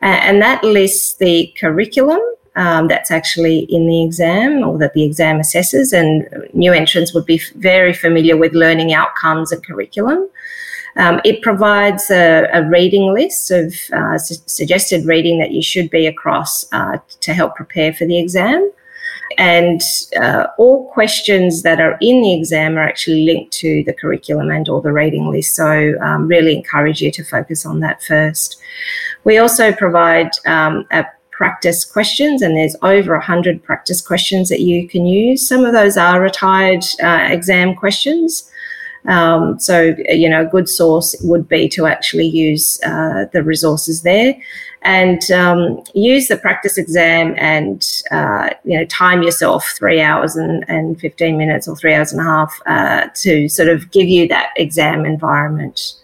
And 0.00 0.40
that 0.42 0.62
lists 0.62 1.14
the 1.14 1.52
curriculum 1.58 2.20
um, 2.56 2.88
that's 2.88 3.10
actually 3.10 3.60
in 3.70 3.86
the 3.86 4.04
exam 4.04 4.62
or 4.62 4.78
that 4.78 4.94
the 4.94 5.04
exam 5.04 5.38
assesses. 5.38 5.92
And 5.92 6.26
new 6.54 6.72
entrants 6.72 7.14
would 7.14 7.26
be 7.26 7.40
very 7.56 7.92
familiar 7.92 8.36
with 8.36 8.52
learning 8.52 8.92
outcomes 8.92 9.52
and 9.52 9.64
curriculum. 9.64 10.28
Um, 10.96 11.20
it 11.24 11.40
provides 11.40 12.10
a, 12.10 12.48
a, 12.52 12.68
reading 12.68 13.14
list 13.14 13.50
of 13.50 13.74
uh, 13.94 14.18
su- 14.18 14.42
suggested 14.44 15.06
reading 15.06 15.38
that 15.38 15.52
you 15.52 15.62
should 15.62 15.88
be 15.88 16.06
across 16.06 16.70
uh, 16.72 16.98
to 17.20 17.32
help 17.32 17.56
prepare 17.56 17.94
for 17.94 18.04
the 18.04 18.18
exam. 18.18 18.70
And 19.38 19.80
uh, 20.20 20.48
all 20.58 20.90
questions 20.92 21.62
that 21.62 21.80
are 21.80 21.96
in 22.02 22.20
the 22.20 22.34
exam 22.34 22.76
are 22.76 22.82
actually 22.82 23.24
linked 23.24 23.52
to 23.54 23.82
the 23.84 23.94
curriculum 23.94 24.50
and 24.50 24.68
or 24.68 24.82
the 24.82 24.92
reading 24.92 25.30
list. 25.30 25.56
So 25.56 25.94
um, 26.02 26.28
really 26.28 26.54
encourage 26.54 27.00
you 27.00 27.10
to 27.12 27.24
focus 27.24 27.64
on 27.64 27.80
that 27.80 28.02
first. 28.02 28.60
We 29.24 29.38
also 29.38 29.72
provide 29.72 30.32
um, 30.44 30.86
a 30.90 31.06
practice 31.32 31.84
questions, 31.84 32.42
and 32.42 32.56
there's 32.56 32.76
over 32.82 33.14
100 33.14 33.62
practice 33.62 34.00
questions 34.00 34.48
that 34.48 34.60
you 34.60 34.88
can 34.88 35.06
use. 35.06 35.46
Some 35.46 35.64
of 35.64 35.72
those 35.72 35.96
are 35.96 36.20
retired 36.20 36.84
uh, 37.02 37.26
exam 37.30 37.74
questions. 37.74 38.48
Um, 39.06 39.58
so, 39.58 39.96
you 40.08 40.28
know, 40.28 40.42
a 40.42 40.48
good 40.48 40.68
source 40.68 41.16
would 41.22 41.48
be 41.48 41.68
to 41.70 41.86
actually 41.86 42.26
use 42.26 42.80
uh, 42.84 43.24
the 43.32 43.42
resources 43.42 44.02
there 44.02 44.36
and 44.82 45.28
um, 45.30 45.82
use 45.94 46.28
the 46.28 46.36
practice 46.36 46.78
exam 46.78 47.34
and, 47.36 47.84
uh, 48.10 48.50
you 48.64 48.78
know, 48.78 48.84
time 48.86 49.22
yourself 49.22 49.74
three 49.76 50.00
hours 50.00 50.36
and, 50.36 50.64
and 50.68 51.00
15 51.00 51.36
minutes 51.36 51.66
or 51.66 51.76
three 51.76 51.94
hours 51.94 52.12
and 52.12 52.20
a 52.20 52.24
half 52.24 52.60
uh, 52.66 53.08
to 53.14 53.48
sort 53.48 53.68
of 53.68 53.90
give 53.90 54.08
you 54.08 54.28
that 54.28 54.50
exam 54.56 55.04
environment. 55.04 55.94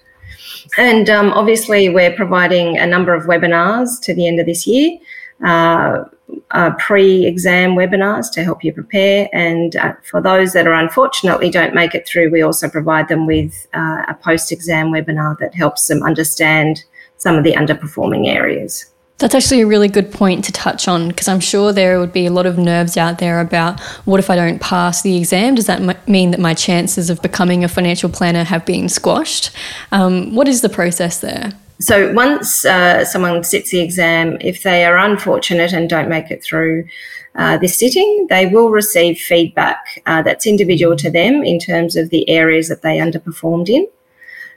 And 0.76 1.08
um, 1.08 1.32
obviously, 1.32 1.88
we're 1.88 2.14
providing 2.14 2.78
a 2.78 2.86
number 2.86 3.14
of 3.14 3.24
webinars 3.24 4.00
to 4.02 4.14
the 4.14 4.26
end 4.26 4.38
of 4.38 4.46
this 4.46 4.66
year. 4.66 4.98
Uh, 5.44 6.04
uh, 6.50 6.70
pre-exam 6.78 7.74
webinars 7.74 8.30
to 8.32 8.44
help 8.44 8.64
you 8.64 8.72
prepare. 8.72 9.28
And 9.32 9.76
uh, 9.76 9.94
for 10.02 10.20
those 10.20 10.52
that 10.52 10.66
are 10.66 10.74
unfortunately 10.74 11.50
don't 11.50 11.74
make 11.74 11.94
it 11.94 12.06
through, 12.06 12.30
we 12.30 12.42
also 12.42 12.68
provide 12.68 13.08
them 13.08 13.26
with 13.26 13.66
uh, 13.74 14.04
a 14.08 14.14
post-exam 14.14 14.88
webinar 14.88 15.38
that 15.38 15.54
helps 15.54 15.86
them 15.86 16.02
understand 16.02 16.84
some 17.16 17.36
of 17.36 17.44
the 17.44 17.52
underperforming 17.52 18.28
areas. 18.28 18.86
That's 19.18 19.34
actually 19.34 19.62
a 19.62 19.66
really 19.66 19.88
good 19.88 20.12
point 20.12 20.44
to 20.44 20.52
touch 20.52 20.86
on 20.86 21.08
because 21.08 21.26
I'm 21.26 21.40
sure 21.40 21.72
there 21.72 21.98
would 21.98 22.12
be 22.12 22.26
a 22.26 22.30
lot 22.30 22.46
of 22.46 22.56
nerves 22.56 22.96
out 22.96 23.18
there 23.18 23.40
about 23.40 23.80
what 24.04 24.20
if 24.20 24.30
I 24.30 24.36
don't 24.36 24.60
pass 24.60 25.02
the 25.02 25.16
exam? 25.16 25.56
Does 25.56 25.66
that 25.66 26.08
mean 26.08 26.30
that 26.30 26.38
my 26.38 26.54
chances 26.54 27.10
of 27.10 27.20
becoming 27.20 27.64
a 27.64 27.68
financial 27.68 28.08
planner 28.10 28.44
have 28.44 28.64
been 28.64 28.88
squashed? 28.88 29.50
Um, 29.90 30.36
what 30.36 30.46
is 30.46 30.60
the 30.60 30.68
process 30.68 31.18
there? 31.18 31.52
So 31.80 32.12
once 32.12 32.64
uh, 32.64 33.04
someone 33.04 33.44
sits 33.44 33.70
the 33.70 33.80
exam, 33.80 34.36
if 34.40 34.62
they 34.64 34.84
are 34.84 34.96
unfortunate 34.96 35.72
and 35.72 35.88
don't 35.88 36.08
make 36.08 36.30
it 36.30 36.42
through 36.42 36.88
uh, 37.36 37.56
this 37.58 37.78
sitting, 37.78 38.26
they 38.28 38.46
will 38.46 38.70
receive 38.70 39.18
feedback 39.18 40.02
uh, 40.06 40.22
that's 40.22 40.46
individual 40.46 40.96
to 40.96 41.10
them 41.10 41.44
in 41.44 41.60
terms 41.60 41.94
of 41.94 42.10
the 42.10 42.28
areas 42.28 42.68
that 42.68 42.82
they 42.82 42.98
underperformed 42.98 43.68
in. 43.68 43.86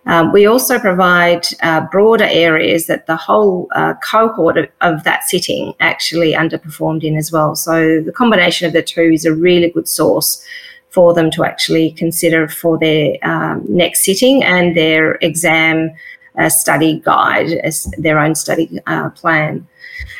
Um, 0.07 0.31
we 0.31 0.47
also 0.47 0.79
provide 0.79 1.45
uh, 1.61 1.81
broader 1.91 2.25
areas 2.25 2.87
that 2.87 3.05
the 3.05 3.15
whole 3.15 3.67
uh, 3.75 3.93
cohort 4.03 4.57
of, 4.57 4.67
of, 4.81 5.03
that 5.03 5.25
sitting 5.25 5.75
actually 5.79 6.33
underperformed 6.33 7.03
in 7.03 7.17
as 7.17 7.31
well. 7.31 7.55
So 7.55 8.01
the 8.01 8.11
combination 8.11 8.65
of 8.65 8.73
the 8.73 8.81
two 8.81 9.11
is 9.13 9.25
a 9.25 9.35
really 9.35 9.69
good 9.69 9.87
source 9.87 10.43
for 10.89 11.13
them 11.13 11.29
to 11.31 11.43
actually 11.43 11.91
consider 11.91 12.47
for 12.47 12.79
their 12.79 13.15
um, 13.21 13.63
next 13.69 14.03
sitting 14.03 14.43
and 14.43 14.75
their 14.75 15.19
exam 15.21 15.91
a 16.37 16.49
study 16.49 16.99
guide, 17.03 17.51
as 17.63 17.91
their 17.97 18.19
own 18.19 18.35
study 18.35 18.79
uh, 18.87 19.09
plan. 19.09 19.67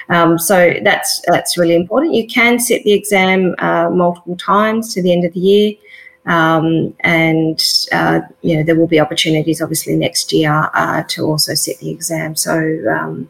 Um, 0.10 0.38
so 0.38 0.74
that's 0.84 1.21
that's 1.28 1.58
really 1.58 1.76
important. 1.76 2.13
You 2.13 2.28
can 2.28 2.60
sit 2.60 2.84
the 2.84 2.93
exam 2.93 3.56
uh, 3.60 3.89
multiple 3.89 4.36
times 4.36 4.93
to 4.93 5.02
the 5.02 5.12
end 5.12 5.26
of 5.26 5.34
the 5.34 5.39
year, 5.39 5.74
um, 6.26 6.93
and 7.02 7.63
uh, 7.91 8.21
you 8.41 8.58
know 8.58 8.63
there 8.63 8.76
will 8.76 8.88
be 8.88 9.00
opportunities, 9.00 9.62
obviously, 9.62 9.95
next 9.95 10.34
year 10.34 10.69
uh, 10.74 11.04
to 11.10 11.26
also 11.26 11.54
sit 11.54 11.80
the 11.80 11.89
exam. 11.89 12.36
So 12.36 12.58
um, 12.89 13.30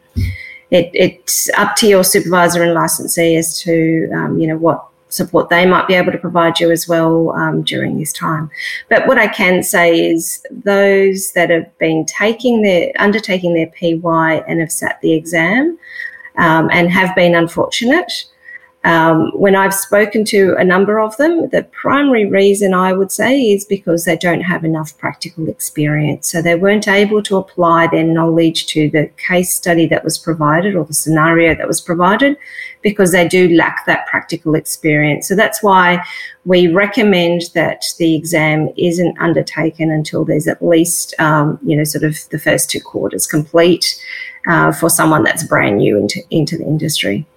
it, 0.72 0.89
it's 0.94 1.50
up 1.58 1.76
to 1.78 1.88
your 1.88 2.04
supervisor 2.04 2.63
and 2.63 2.74
licensee 2.74 3.36
as 3.36 3.60
to 3.62 4.10
um, 4.15 4.39
you 4.39 4.48
know 4.48 4.58
what 4.58 4.90
support 5.13 5.50
they 5.50 5.65
might 5.65 5.88
be 5.88 5.93
able 5.93 6.12
to 6.12 6.17
provide 6.17 6.60
you 6.60 6.71
as 6.71 6.88
well 6.88 7.32
um, 7.32 7.62
during 7.63 7.97
this 7.97 8.13
time. 8.13 8.50
But 8.89 9.08
what 9.08 9.17
I 9.17 9.28
can 9.28 9.63
say 9.63 10.12
is 10.12 10.45
those 10.52 11.32
that 11.34 11.50
have 11.50 11.78
been 11.78 12.06
taking 12.06 12.62
their 12.62 12.91
undertaking 13.00 13.54
their 13.54 13.67
PY 13.67 14.43
and 14.47 14.60
have 14.60 14.71
sat 14.71 15.00
the 15.02 15.13
exam 15.13 15.78
um, 16.38 16.69
and 16.71 16.91
have 16.91 17.15
been 17.15 17.36
unfortunate, 17.36 18.26
um, 18.84 19.32
when 19.36 19.56
I've 19.56 19.76
spoken 19.76 20.26
to 20.26 20.56
a 20.58 20.63
number 20.63 21.00
of 21.00 21.15
them, 21.17 21.50
the 21.50 21.63
primary 21.72 22.26
reason 22.26 22.74
I 22.74 22.94
would 22.94 23.12
say 23.12 23.39
is 23.39 23.63
because 23.63 24.06
they 24.06 24.17
don't 24.17 24.41
have 24.41 24.65
enough 24.65 24.98
practical 24.98 25.50
experience. 25.50 26.32
So 26.32 26.41
they 26.41 26.56
weren't 26.56 26.88
able 26.88 27.22
to 27.24 27.38
apply 27.38 27.88
their 27.88 28.04
knowledge 28.04 28.65
to 28.67 28.89
the 28.89 29.12
case 29.17 29.54
study 29.54 29.86
that 29.88 30.04
was 30.04 30.17
provided 30.17 30.76
or 30.76 30.84
the 30.84 30.96
scenario 30.96 31.54
that 31.54 31.67
was 31.67 31.80
provided 31.80 32.38
because 32.82 33.12
they 33.12 33.28
do 33.28 33.50
lack 33.50 33.86
that 33.86 34.08
practical 34.08 34.56
experience. 34.56 35.28
So 35.28 35.36
that's 35.36 35.62
why 35.62 36.04
we 36.46 36.67
recommend 36.67 37.44
that 37.54 37.84
the 38.00 38.15
exam 38.15 38.70
isn't 38.78 39.15
undertaken 39.20 39.91
until 39.91 40.26
there's 40.26 40.48
at 40.48 40.65
least, 40.65 41.13
um, 41.20 41.60
you 41.63 41.78
know, 41.78 41.84
sort 41.84 42.04
of 42.04 42.17
the 42.32 42.39
first 42.39 42.72
two 42.72 42.82
quarters 42.82 43.28
complete 43.28 44.02
uh, 44.48 44.72
for 44.72 44.89
someone 44.89 45.24
that's 45.24 45.44
brand 45.44 45.78
new 45.78 46.00
into, 46.00 46.20
into 46.32 46.58
the 46.58 46.65
industry. 46.65 47.28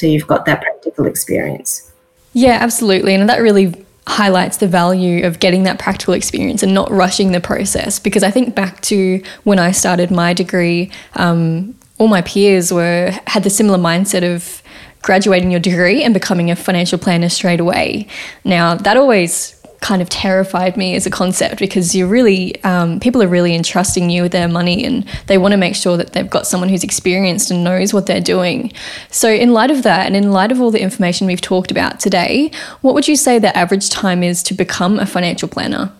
So 0.00 0.06
you've 0.06 0.26
got 0.26 0.46
that 0.46 0.62
practical 0.62 1.04
experience. 1.04 1.92
Yeah, 2.32 2.58
absolutely. 2.60 3.14
And 3.14 3.28
that 3.28 3.42
really 3.42 3.84
highlights 4.06 4.56
the 4.56 4.66
value 4.66 5.26
of 5.26 5.40
getting 5.40 5.64
that 5.64 5.78
practical 5.78 6.14
experience 6.14 6.62
and 6.62 6.72
not 6.72 6.90
rushing 6.90 7.32
the 7.32 7.40
process. 7.40 7.98
Because 7.98 8.22
I 8.22 8.30
think 8.30 8.54
back 8.54 8.80
to 8.82 9.22
when 9.44 9.58
I 9.58 9.72
started 9.72 10.10
my 10.10 10.32
degree, 10.32 10.90
um, 11.16 11.74
all 11.98 12.08
my 12.08 12.22
peers 12.22 12.72
were 12.72 13.14
had 13.26 13.44
the 13.44 13.50
similar 13.50 13.78
mindset 13.78 14.24
of 14.24 14.62
graduating 15.02 15.50
your 15.50 15.60
degree 15.60 16.02
and 16.02 16.14
becoming 16.14 16.50
a 16.50 16.56
financial 16.56 16.98
planner 16.98 17.28
straight 17.28 17.60
away. 17.60 18.06
Now 18.42 18.74
that 18.76 18.96
always 18.96 19.59
kind 19.80 20.02
of 20.02 20.08
terrified 20.08 20.76
me 20.76 20.94
as 20.94 21.06
a 21.06 21.10
concept 21.10 21.58
because 21.58 21.94
you're 21.94 22.06
really 22.06 22.62
um, 22.64 23.00
people 23.00 23.22
are 23.22 23.28
really 23.28 23.54
entrusting 23.54 24.10
you 24.10 24.22
with 24.22 24.32
their 24.32 24.48
money 24.48 24.84
and 24.84 25.08
they 25.26 25.38
want 25.38 25.52
to 25.52 25.56
make 25.56 25.74
sure 25.74 25.96
that 25.96 26.12
they've 26.12 26.28
got 26.28 26.46
someone 26.46 26.68
who's 26.68 26.84
experienced 26.84 27.50
and 27.50 27.64
knows 27.64 27.94
what 27.94 28.06
they're 28.06 28.20
doing 28.20 28.72
so 29.10 29.28
in 29.30 29.52
light 29.52 29.70
of 29.70 29.82
that 29.82 30.06
and 30.06 30.14
in 30.14 30.32
light 30.32 30.52
of 30.52 30.60
all 30.60 30.70
the 30.70 30.80
information 30.80 31.26
we've 31.26 31.40
talked 31.40 31.70
about 31.70 31.98
today 31.98 32.50
what 32.82 32.94
would 32.94 33.08
you 33.08 33.16
say 33.16 33.38
the 33.38 33.56
average 33.56 33.88
time 33.88 34.22
is 34.22 34.42
to 34.42 34.52
become 34.52 34.98
a 34.98 35.06
financial 35.06 35.48
planner 35.48 35.90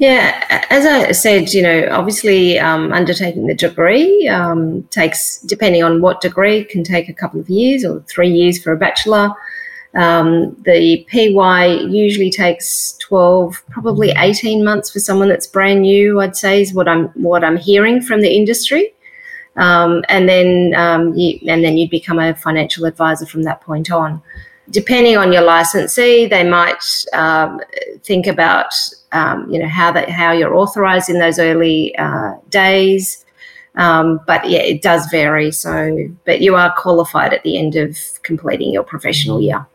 yeah, 0.00 0.64
as 0.70 0.86
I 0.86 1.12
said, 1.12 1.52
you 1.52 1.60
know, 1.60 1.86
obviously 1.90 2.58
um, 2.58 2.90
undertaking 2.90 3.46
the 3.46 3.54
degree 3.54 4.26
um, 4.28 4.82
takes, 4.84 5.42
depending 5.42 5.82
on 5.82 6.00
what 6.00 6.22
degree, 6.22 6.64
can 6.64 6.82
take 6.82 7.10
a 7.10 7.12
couple 7.12 7.38
of 7.38 7.50
years 7.50 7.84
or 7.84 8.00
three 8.08 8.30
years 8.30 8.62
for 8.62 8.72
a 8.72 8.78
bachelor. 8.78 9.30
Um, 9.94 10.54
the 10.64 11.04
PY 11.10 11.66
usually 11.88 12.30
takes 12.30 12.92
12, 12.98 13.62
probably 13.70 14.10
18 14.16 14.64
months 14.64 14.90
for 14.90 15.00
someone 15.00 15.28
that's 15.28 15.46
brand 15.46 15.82
new, 15.82 16.20
I'd 16.20 16.36
say 16.36 16.62
is 16.62 16.72
what 16.72 16.88
I'm, 16.88 17.08
what 17.08 17.42
I'm 17.42 17.56
hearing 17.56 18.00
from 18.00 18.20
the 18.20 18.32
industry. 18.32 18.94
Um, 19.56 20.04
and 20.08 20.28
then, 20.28 20.74
um, 20.76 21.14
you, 21.14 21.40
and 21.48 21.64
then 21.64 21.76
you'd 21.76 21.90
become 21.90 22.20
a 22.20 22.34
financial 22.34 22.84
advisor 22.84 23.26
from 23.26 23.42
that 23.42 23.60
point 23.60 23.90
on. 23.90 24.22
Depending 24.70 25.16
on 25.16 25.32
your 25.32 25.42
licensee, 25.42 26.26
they 26.26 26.44
might 26.44 26.84
um, 27.12 27.60
think 28.04 28.28
about, 28.28 28.72
um, 29.10 29.50
you 29.50 29.58
know, 29.58 29.68
how 29.68 29.90
that, 29.90 30.08
how 30.08 30.30
you're 30.30 30.54
authorised 30.54 31.10
in 31.10 31.18
those 31.18 31.40
early 31.40 31.96
uh, 31.96 32.34
days. 32.50 33.24
Um, 33.74 34.20
but 34.28 34.48
yeah, 34.48 34.60
it 34.60 34.82
does 34.82 35.10
vary. 35.10 35.50
So, 35.50 36.08
but 36.24 36.40
you 36.40 36.54
are 36.54 36.72
qualified 36.76 37.32
at 37.32 37.42
the 37.42 37.58
end 37.58 37.74
of 37.74 37.98
completing 38.22 38.72
your 38.72 38.84
professional 38.84 39.40
year. 39.40 39.66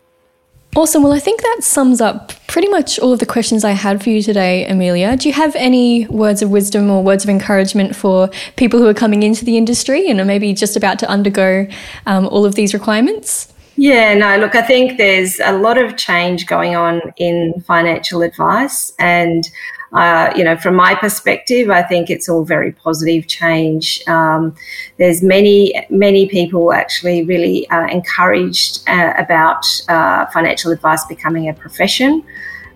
Awesome. 0.76 1.04
Well, 1.04 1.14
I 1.14 1.20
think 1.20 1.42
that 1.42 1.60
sums 1.62 2.02
up 2.02 2.34
pretty 2.48 2.68
much 2.68 3.00
all 3.00 3.14
of 3.14 3.20
the 3.20 3.26
questions 3.26 3.64
I 3.64 3.72
had 3.72 4.04
for 4.04 4.10
you 4.10 4.22
today, 4.22 4.66
Amelia. 4.68 5.16
Do 5.16 5.30
you 5.30 5.34
have 5.34 5.56
any 5.56 6.06
words 6.08 6.42
of 6.42 6.50
wisdom 6.50 6.92
or 6.92 7.02
words 7.02 7.24
of 7.24 7.30
encouragement 7.30 7.96
for 7.96 8.30
people 8.58 8.80
who 8.80 8.88
are 8.88 8.94
coming 8.94 9.24
into 9.24 9.46
the 9.46 9.56
industry 9.56 10.10
and 10.10 10.20
are 10.20 10.26
maybe 10.26 10.54
just 10.54 10.76
about 10.76 11.00
to 11.00 11.10
undergo 11.10 11.66
um, 12.06 12.28
all 12.28 12.46
of 12.46 12.56
these 12.56 12.74
requirements? 12.74 13.54
Yeah, 13.78 14.14
no, 14.16 14.38
look, 14.38 14.54
I 14.56 14.62
think 14.62 14.98
there's 14.98 15.40
a 15.40 15.58
lot 15.58 15.78
of 15.78 15.96
change 15.96 16.46
going 16.46 16.76
on 16.76 17.02
in 17.16 17.54
financial 17.66 18.22
advice. 18.22 18.92
And 19.00 19.50
uh, 19.96 20.34
you 20.36 20.44
know, 20.44 20.58
from 20.58 20.76
my 20.76 20.94
perspective, 20.94 21.70
I 21.70 21.82
think 21.82 22.10
it's 22.10 22.28
all 22.28 22.44
very 22.44 22.74
positive 22.74 23.28
change. 23.28 24.06
Um, 24.08 24.54
there's 24.98 25.24
many, 25.24 25.74
many 25.90 26.28
people 26.28 26.74
actually 26.74 27.24
really 27.24 27.68
uh, 27.70 27.88
encouraged 27.88 28.84
uh, 28.90 29.14
about 29.18 29.66
uh, 29.88 30.26
financial 30.28 30.72
advice 30.72 31.06
becoming 31.06 31.48
a 31.48 31.54
profession. 31.54 32.26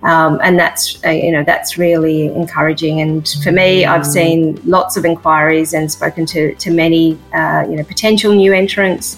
Um, 0.02 0.40
and 0.42 0.58
that's 0.58 1.04
uh, 1.04 1.10
you 1.10 1.30
know 1.34 1.44
that's 1.44 1.78
really 1.78 2.28
encouraging. 2.28 3.02
And 3.02 3.28
for 3.44 3.52
me, 3.52 3.84
I've 3.84 4.04
mm. 4.04 4.14
seen 4.14 4.62
lots 4.64 4.96
of 4.96 5.04
inquiries 5.04 5.74
and 5.74 5.92
spoken 5.92 6.26
to 6.28 6.56
to 6.56 6.72
many 6.72 7.20
uh, 7.34 7.66
you 7.70 7.76
know 7.76 7.84
potential 7.84 8.34
new 8.34 8.54
entrants. 8.54 9.18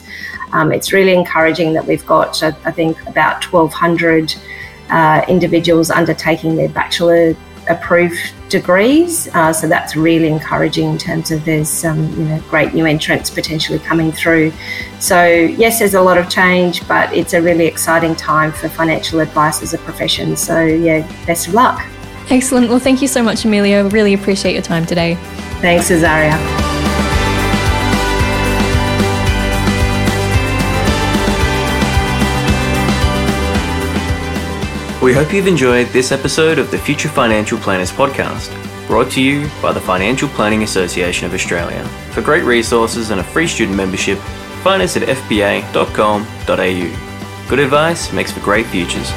Um, 0.54 0.72
it's 0.72 0.92
really 0.92 1.14
encouraging 1.14 1.74
that 1.74 1.86
we've 1.86 2.06
got 2.08 2.42
I, 2.42 2.48
I 2.66 2.72
think 2.72 3.00
about 3.08 3.44
1,200 3.54 4.36
uh, 4.90 5.24
individuals 5.28 5.92
undertaking 5.92 6.56
their 6.56 6.68
bachelor 6.70 7.36
approved 7.72 8.34
degrees. 8.50 9.28
Uh, 9.34 9.54
so 9.54 9.68
that's 9.68 9.96
really 9.96 10.28
encouraging 10.28 10.90
in 10.90 10.98
terms 10.98 11.32
of 11.32 11.44
there's 11.46 11.86
um, 11.86 12.02
you 12.18 12.26
know 12.26 12.42
great 12.50 12.74
new 12.74 12.86
entrants 12.86 13.30
potentially 13.30 13.80
coming 13.80 14.12
through. 14.12 14.52
So 15.00 15.26
yes, 15.26 15.80
there's 15.80 15.94
a 15.94 16.02
lot 16.02 16.18
of 16.18 16.30
change, 16.30 16.88
but 16.88 17.12
it's 17.14 17.34
a 17.34 17.42
really 17.42 17.66
exciting 17.66 18.16
time 18.16 18.52
for 18.52 18.70
financial 18.70 19.20
advice 19.20 19.62
as 19.62 19.74
a 19.74 19.78
profession. 19.80 20.36
So 20.36 20.64
yeah, 20.64 21.08
best 21.26 21.48
of 21.48 21.54
luck. 21.54 21.82
Excellent. 22.30 22.70
Well, 22.70 22.80
thank 22.80 23.02
you 23.02 23.08
so 23.08 23.24
much, 23.24 23.44
Amelia. 23.46 23.86
Really 23.86 24.14
appreciate 24.14 24.54
your 24.54 24.62
time 24.62 24.86
today. 24.86 25.16
Thanks, 25.62 25.90
Azaria. 25.90 26.71
We 35.02 35.14
hope 35.14 35.34
you've 35.34 35.48
enjoyed 35.48 35.88
this 35.88 36.12
episode 36.12 36.60
of 36.60 36.70
the 36.70 36.78
Future 36.78 37.10
Financial 37.10 37.58
Planners 37.58 37.92
podcast, 37.92 38.52
brought 38.86 39.10
to 39.14 39.22
you 39.22 39.50
by 39.60 39.74
the 39.74 39.82
Financial 39.82 40.30
Planning 40.30 40.62
Association 40.62 41.26
of 41.26 41.34
Australia. 41.34 41.84
For 42.12 42.22
great 42.22 42.44
resources 42.44 43.10
and 43.10 43.20
a 43.20 43.24
free 43.24 43.48
student 43.48 43.76
membership, 43.76 44.20
find 44.62 44.80
us 44.80 44.96
at 44.98 45.08
fpa.com.au. 45.08 46.28
Good 47.50 47.60
advice 47.60 48.14
makes 48.14 48.32
for 48.32 48.42
great 48.42 48.68
futures. 48.68 49.12